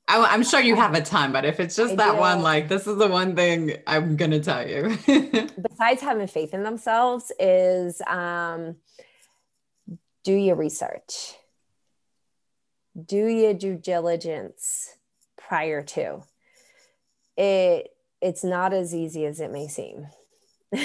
I, 0.07 0.33
am 0.33 0.43
sure 0.43 0.61
you 0.61 0.75
have 0.75 0.93
a 0.93 1.01
ton, 1.01 1.31
but 1.31 1.43
if 1.43 1.59
it's 1.59 1.75
just 1.75 1.93
I 1.93 1.95
that 1.97 2.13
do. 2.13 2.19
one, 2.19 2.41
like 2.41 2.69
this 2.69 2.87
is 2.87 2.97
the 2.97 3.07
one 3.07 3.35
thing 3.35 3.73
I'm 3.85 4.15
gonna 4.15 4.39
tell 4.39 4.67
you. 4.67 4.97
Besides 5.05 6.01
having 6.01 6.27
faith 6.27 6.53
in 6.53 6.63
themselves, 6.63 7.31
is 7.39 8.01
um, 8.07 8.77
do 10.23 10.33
your 10.33 10.55
research, 10.55 11.35
do 13.05 13.27
your 13.27 13.53
due 13.53 13.75
diligence 13.75 14.95
prior 15.37 15.83
to. 15.83 16.23
It 17.35 17.91
it's 18.21 18.43
not 18.43 18.73
as 18.73 18.95
easy 18.95 19.25
as 19.25 19.39
it 19.39 19.51
may 19.51 19.67
seem. 19.67 20.07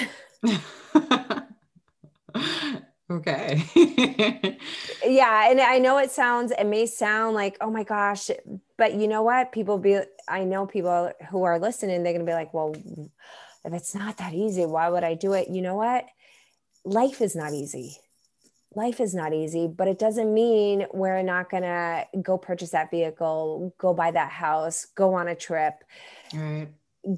Okay. 3.13 4.57
yeah. 5.05 5.49
And 5.49 5.59
I 5.59 5.77
know 5.79 5.97
it 5.97 6.11
sounds, 6.11 6.51
it 6.51 6.65
may 6.65 6.85
sound 6.85 7.35
like, 7.35 7.57
oh 7.61 7.69
my 7.69 7.83
gosh, 7.83 8.29
but 8.77 8.93
you 8.93 9.07
know 9.07 9.21
what? 9.21 9.51
People 9.51 9.77
be, 9.77 9.99
I 10.27 10.43
know 10.43 10.65
people 10.65 11.11
who 11.29 11.43
are 11.43 11.59
listening, 11.59 12.03
they're 12.03 12.13
going 12.13 12.25
to 12.25 12.29
be 12.29 12.35
like, 12.35 12.53
well, 12.53 12.75
if 13.65 13.73
it's 13.73 13.93
not 13.93 14.17
that 14.17 14.33
easy, 14.33 14.65
why 14.65 14.89
would 14.89 15.03
I 15.03 15.13
do 15.13 15.33
it? 15.33 15.49
You 15.49 15.61
know 15.61 15.75
what? 15.75 16.05
Life 16.85 17.21
is 17.21 17.35
not 17.35 17.53
easy. 17.53 17.97
Life 18.75 18.99
is 18.99 19.13
not 19.13 19.33
easy, 19.33 19.67
but 19.67 19.87
it 19.87 19.99
doesn't 19.99 20.33
mean 20.33 20.87
we're 20.91 21.21
not 21.21 21.51
going 21.51 21.63
to 21.63 22.07
go 22.21 22.39
purchase 22.39 22.71
that 22.71 22.89
vehicle, 22.89 23.75
go 23.77 23.93
buy 23.93 24.09
that 24.09 24.31
house, 24.31 24.85
go 24.95 25.13
on 25.13 25.27
a 25.27 25.35
trip. 25.35 25.75
Right 26.33 26.69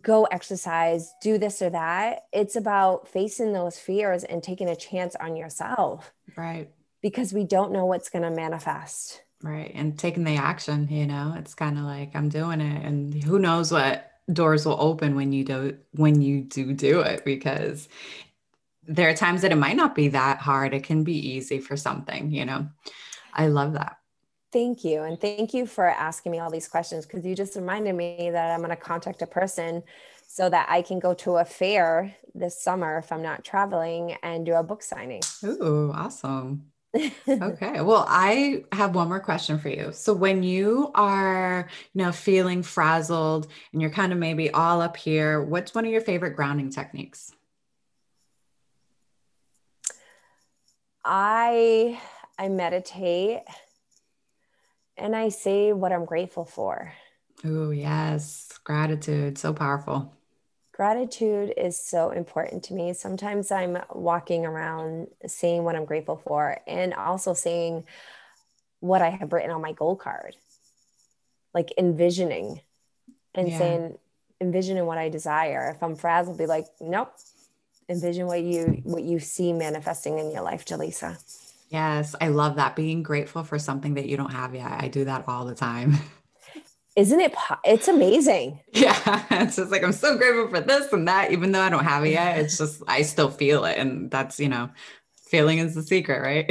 go 0.01 0.25
exercise, 0.25 1.13
do 1.21 1.37
this 1.37 1.61
or 1.61 1.69
that. 1.69 2.25
It's 2.33 2.55
about 2.55 3.07
facing 3.07 3.53
those 3.53 3.77
fears 3.77 4.23
and 4.23 4.41
taking 4.41 4.69
a 4.69 4.75
chance 4.75 5.15
on 5.15 5.35
yourself. 5.35 6.13
Right. 6.35 6.69
Because 7.01 7.33
we 7.33 7.43
don't 7.43 7.71
know 7.71 7.85
what's 7.85 8.09
going 8.09 8.23
to 8.23 8.31
manifest. 8.31 9.21
Right. 9.43 9.71
And 9.75 9.97
taking 9.97 10.23
the 10.23 10.37
action, 10.37 10.87
you 10.89 11.05
know, 11.05 11.35
it's 11.37 11.53
kind 11.53 11.77
of 11.77 11.83
like 11.83 12.15
I'm 12.15 12.29
doing 12.29 12.61
it 12.61 12.85
and 12.85 13.23
who 13.23 13.37
knows 13.37 13.71
what 13.71 14.11
doors 14.31 14.65
will 14.65 14.77
open 14.79 15.15
when 15.15 15.31
you 15.31 15.43
do 15.43 15.77
when 15.91 16.19
you 16.19 16.41
do 16.41 16.73
do 16.73 17.01
it 17.01 17.23
because 17.23 17.87
there 18.87 19.07
are 19.07 19.13
times 19.13 19.43
that 19.43 19.51
it 19.51 19.57
might 19.57 19.75
not 19.75 19.93
be 19.93 20.09
that 20.09 20.39
hard. 20.39 20.73
It 20.73 20.83
can 20.83 21.03
be 21.03 21.33
easy 21.33 21.59
for 21.59 21.77
something, 21.77 22.31
you 22.31 22.45
know. 22.45 22.69
I 23.33 23.47
love 23.47 23.73
that. 23.73 23.97
Thank 24.55 24.85
you. 24.85 25.03
And 25.03 25.19
thank 25.19 25.53
you 25.53 25.65
for 25.65 25.85
asking 25.85 26.31
me 26.31 26.39
all 26.39 26.49
these 26.49 26.69
questions 26.69 27.05
because 27.05 27.25
you 27.25 27.35
just 27.35 27.57
reminded 27.57 27.93
me 27.93 28.29
that 28.31 28.51
I'm 28.51 28.59
going 28.59 28.69
to 28.69 28.77
contact 28.77 29.21
a 29.21 29.27
person 29.27 29.83
so 30.29 30.49
that 30.49 30.67
I 30.69 30.81
can 30.81 30.97
go 30.97 31.13
to 31.15 31.35
a 31.35 31.43
fair 31.43 32.15
this 32.33 32.57
summer 32.57 32.99
if 32.99 33.11
I'm 33.11 33.21
not 33.21 33.43
traveling 33.43 34.15
and 34.23 34.45
do 34.45 34.53
a 34.53 34.63
book 34.63 34.81
signing. 34.81 35.21
Ooh, 35.43 35.91
awesome. 35.93 36.67
okay. 37.27 37.81
Well, 37.81 38.05
I 38.07 38.63
have 38.71 38.95
one 38.95 39.09
more 39.09 39.19
question 39.19 39.59
for 39.59 39.67
you. 39.67 39.89
So 39.91 40.13
when 40.13 40.41
you 40.41 40.89
are, 40.95 41.67
you 41.93 42.05
know, 42.05 42.13
feeling 42.13 42.63
frazzled 42.63 43.47
and 43.73 43.81
you're 43.81 43.91
kind 43.91 44.13
of 44.13 44.19
maybe 44.19 44.51
all 44.51 44.79
up 44.79 44.95
here, 44.95 45.43
what's 45.43 45.75
one 45.75 45.83
of 45.83 45.91
your 45.91 45.99
favorite 45.99 46.37
grounding 46.37 46.69
techniques? 46.69 47.33
I 51.03 51.99
I 52.39 52.47
meditate 52.47 53.41
and 54.97 55.15
I 55.15 55.29
say 55.29 55.73
what 55.73 55.91
I'm 55.91 56.05
grateful 56.05 56.45
for. 56.45 56.93
Oh, 57.43 57.71
yes. 57.71 58.49
Gratitude. 58.63 59.37
So 59.37 59.53
powerful. 59.53 60.13
Gratitude 60.73 61.53
is 61.55 61.79
so 61.79 62.11
important 62.11 62.63
to 62.63 62.73
me. 62.73 62.93
Sometimes 62.93 63.51
I'm 63.51 63.77
walking 63.93 64.45
around 64.45 65.07
saying 65.25 65.63
what 65.63 65.75
I'm 65.75 65.85
grateful 65.85 66.17
for 66.17 66.59
and 66.67 66.93
also 66.93 67.33
saying 67.33 67.85
what 68.81 69.01
I 69.01 69.09
have 69.09 69.31
written 69.31 69.51
on 69.51 69.61
my 69.61 69.71
goal 69.71 69.95
card, 69.95 70.35
like 71.53 71.73
envisioning 71.77 72.59
and 73.33 73.49
yeah. 73.49 73.57
saying, 73.57 73.97
envisioning 74.41 74.85
what 74.85 74.97
I 74.97 75.07
desire. 75.07 75.71
If 75.75 75.81
I'm 75.81 75.95
frazzled, 75.95 76.37
be 76.37 76.45
like, 76.45 76.65
nope, 76.81 77.13
envision 77.87 78.27
what 78.27 78.41
you 78.41 78.81
what 78.83 79.03
you 79.03 79.19
see 79.19 79.53
manifesting 79.53 80.19
in 80.19 80.31
your 80.31 80.41
life, 80.41 80.65
Julisa. 80.65 81.17
Yes, 81.75 82.15
I 82.21 82.29
love 82.29 82.55
that. 82.55 82.77
Being 82.77 83.03
grateful 83.03 83.43
for 83.43 83.59
something 83.59 83.95
that 83.95 84.07
you 84.07 84.15
don't 84.15 84.31
have 84.31 84.55
yet. 84.55 84.81
I 84.81 84.87
do 84.87 85.03
that 85.03 85.25
all 85.27 85.43
the 85.43 85.53
time. 85.53 85.97
Isn't 86.95 87.19
it? 87.19 87.35
It's 87.65 87.89
amazing. 87.89 88.61
Yeah. 88.71 89.25
It's 89.29 89.57
just 89.57 89.71
like, 89.71 89.83
I'm 89.83 89.91
so 89.91 90.17
grateful 90.17 90.47
for 90.47 90.61
this 90.61 90.93
and 90.93 91.05
that, 91.09 91.33
even 91.33 91.51
though 91.51 91.59
I 91.59 91.69
don't 91.69 91.83
have 91.83 92.05
it 92.05 92.11
yet. 92.11 92.39
It's 92.39 92.57
just, 92.59 92.81
I 92.87 93.01
still 93.01 93.29
feel 93.29 93.65
it. 93.65 93.77
And 93.77 94.09
that's, 94.09 94.39
you 94.39 94.47
know, 94.47 94.69
feeling 95.27 95.57
is 95.57 95.75
the 95.75 95.83
secret, 95.83 96.21
right? 96.21 96.45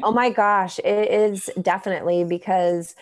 oh 0.04 0.12
my 0.12 0.30
gosh. 0.30 0.78
It 0.78 1.10
is 1.10 1.50
definitely 1.60 2.22
because 2.22 2.94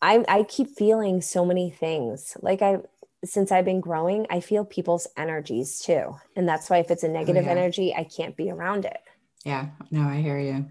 I, 0.00 0.24
I 0.28 0.44
keep 0.44 0.76
feeling 0.76 1.22
so 1.22 1.44
many 1.44 1.70
things. 1.70 2.36
Like 2.40 2.62
I, 2.62 2.78
since 3.24 3.50
I've 3.50 3.64
been 3.64 3.80
growing, 3.80 4.28
I 4.30 4.38
feel 4.38 4.64
people's 4.64 5.08
energies 5.16 5.80
too. 5.80 6.14
And 6.36 6.48
that's 6.48 6.70
why 6.70 6.78
if 6.78 6.92
it's 6.92 7.02
a 7.02 7.08
oh, 7.08 7.12
negative 7.12 7.46
oh, 7.46 7.46
yeah. 7.46 7.58
energy, 7.58 7.92
I 7.92 8.04
can't 8.04 8.36
be 8.36 8.48
around 8.48 8.84
it. 8.84 9.00
Yeah, 9.44 9.70
no, 9.90 10.02
I 10.02 10.20
hear 10.20 10.38
you. 10.38 10.66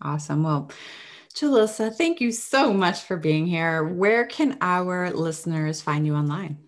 Awesome. 0.00 0.42
Well, 0.42 0.70
Julisa, 1.34 1.94
thank 1.94 2.20
you 2.20 2.32
so 2.32 2.72
much 2.72 3.02
for 3.02 3.16
being 3.16 3.46
here. 3.46 3.84
Where 3.84 4.26
can 4.26 4.58
our 4.60 5.10
listeners 5.10 5.80
find 5.80 6.06
you 6.06 6.14
online? 6.14 6.58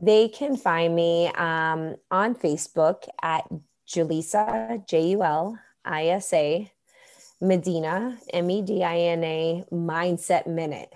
They 0.00 0.28
can 0.28 0.56
find 0.56 0.94
me 0.94 1.28
um, 1.28 1.96
on 2.10 2.34
Facebook 2.34 3.04
at 3.22 3.48
Julisa, 3.88 4.86
J 4.86 5.08
U 5.10 5.22
L 5.22 5.58
I 5.84 6.08
S 6.08 6.32
A, 6.32 6.70
Medina, 7.40 8.18
M 8.32 8.50
E 8.50 8.62
D 8.62 8.82
I 8.82 8.98
N 8.98 9.24
A, 9.24 9.64
Mindset 9.72 10.46
Minute, 10.46 10.92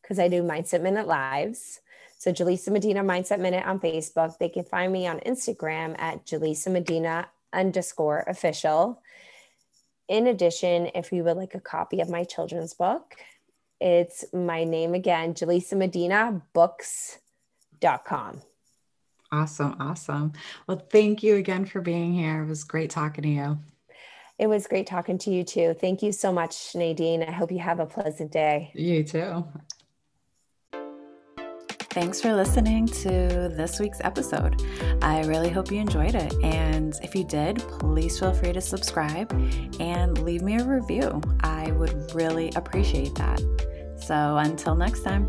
because 0.00 0.18
I 0.18 0.28
do 0.28 0.42
Mindset 0.42 0.82
Minute 0.82 1.06
lives. 1.06 1.80
So 2.18 2.32
Julisa 2.32 2.70
Medina 2.70 3.02
Mindset 3.02 3.40
Minute 3.40 3.64
on 3.66 3.78
Facebook. 3.78 4.38
They 4.38 4.48
can 4.48 4.64
find 4.64 4.92
me 4.92 5.06
on 5.06 5.20
Instagram 5.20 5.94
at 6.00 6.24
Julisa 6.24 6.70
Medina 6.70 7.28
underscore 7.52 8.24
official. 8.26 9.01
In 10.08 10.26
addition, 10.26 10.90
if 10.94 11.12
you 11.12 11.24
would 11.24 11.36
like 11.36 11.54
a 11.54 11.60
copy 11.60 12.00
of 12.00 12.10
my 12.10 12.24
children's 12.24 12.74
book, 12.74 13.16
it's 13.80 14.24
my 14.32 14.64
name 14.64 14.94
again, 14.94 15.34
Julisa 15.34 15.76
Medina 15.76 16.42
Books.com. 16.52 18.40
Awesome. 19.32 19.76
Awesome. 19.80 20.32
Well, 20.66 20.86
thank 20.90 21.22
you 21.22 21.36
again 21.36 21.64
for 21.64 21.80
being 21.80 22.12
here. 22.12 22.42
It 22.42 22.46
was 22.46 22.64
great 22.64 22.90
talking 22.90 23.22
to 23.22 23.30
you. 23.30 23.58
It 24.38 24.46
was 24.46 24.66
great 24.66 24.86
talking 24.86 25.18
to 25.18 25.30
you 25.30 25.42
too. 25.42 25.74
Thank 25.74 26.02
you 26.02 26.12
so 26.12 26.32
much, 26.32 26.74
Nadine. 26.74 27.22
I 27.22 27.30
hope 27.30 27.50
you 27.50 27.60
have 27.60 27.80
a 27.80 27.86
pleasant 27.86 28.30
day. 28.30 28.72
You 28.74 29.04
too. 29.04 29.44
Thanks 31.92 32.22
for 32.22 32.32
listening 32.32 32.86
to 32.86 33.50
this 33.54 33.78
week's 33.78 34.00
episode. 34.00 34.62
I 35.02 35.24
really 35.24 35.50
hope 35.50 35.70
you 35.70 35.78
enjoyed 35.78 36.14
it. 36.14 36.32
And 36.42 36.98
if 37.02 37.14
you 37.14 37.22
did, 37.22 37.58
please 37.58 38.18
feel 38.18 38.32
free 38.32 38.54
to 38.54 38.62
subscribe 38.62 39.30
and 39.78 40.16
leave 40.22 40.40
me 40.40 40.56
a 40.58 40.64
review. 40.64 41.20
I 41.40 41.70
would 41.72 42.14
really 42.14 42.50
appreciate 42.56 43.14
that. 43.16 43.42
So 43.96 44.38
until 44.38 44.74
next 44.74 45.02
time. 45.02 45.28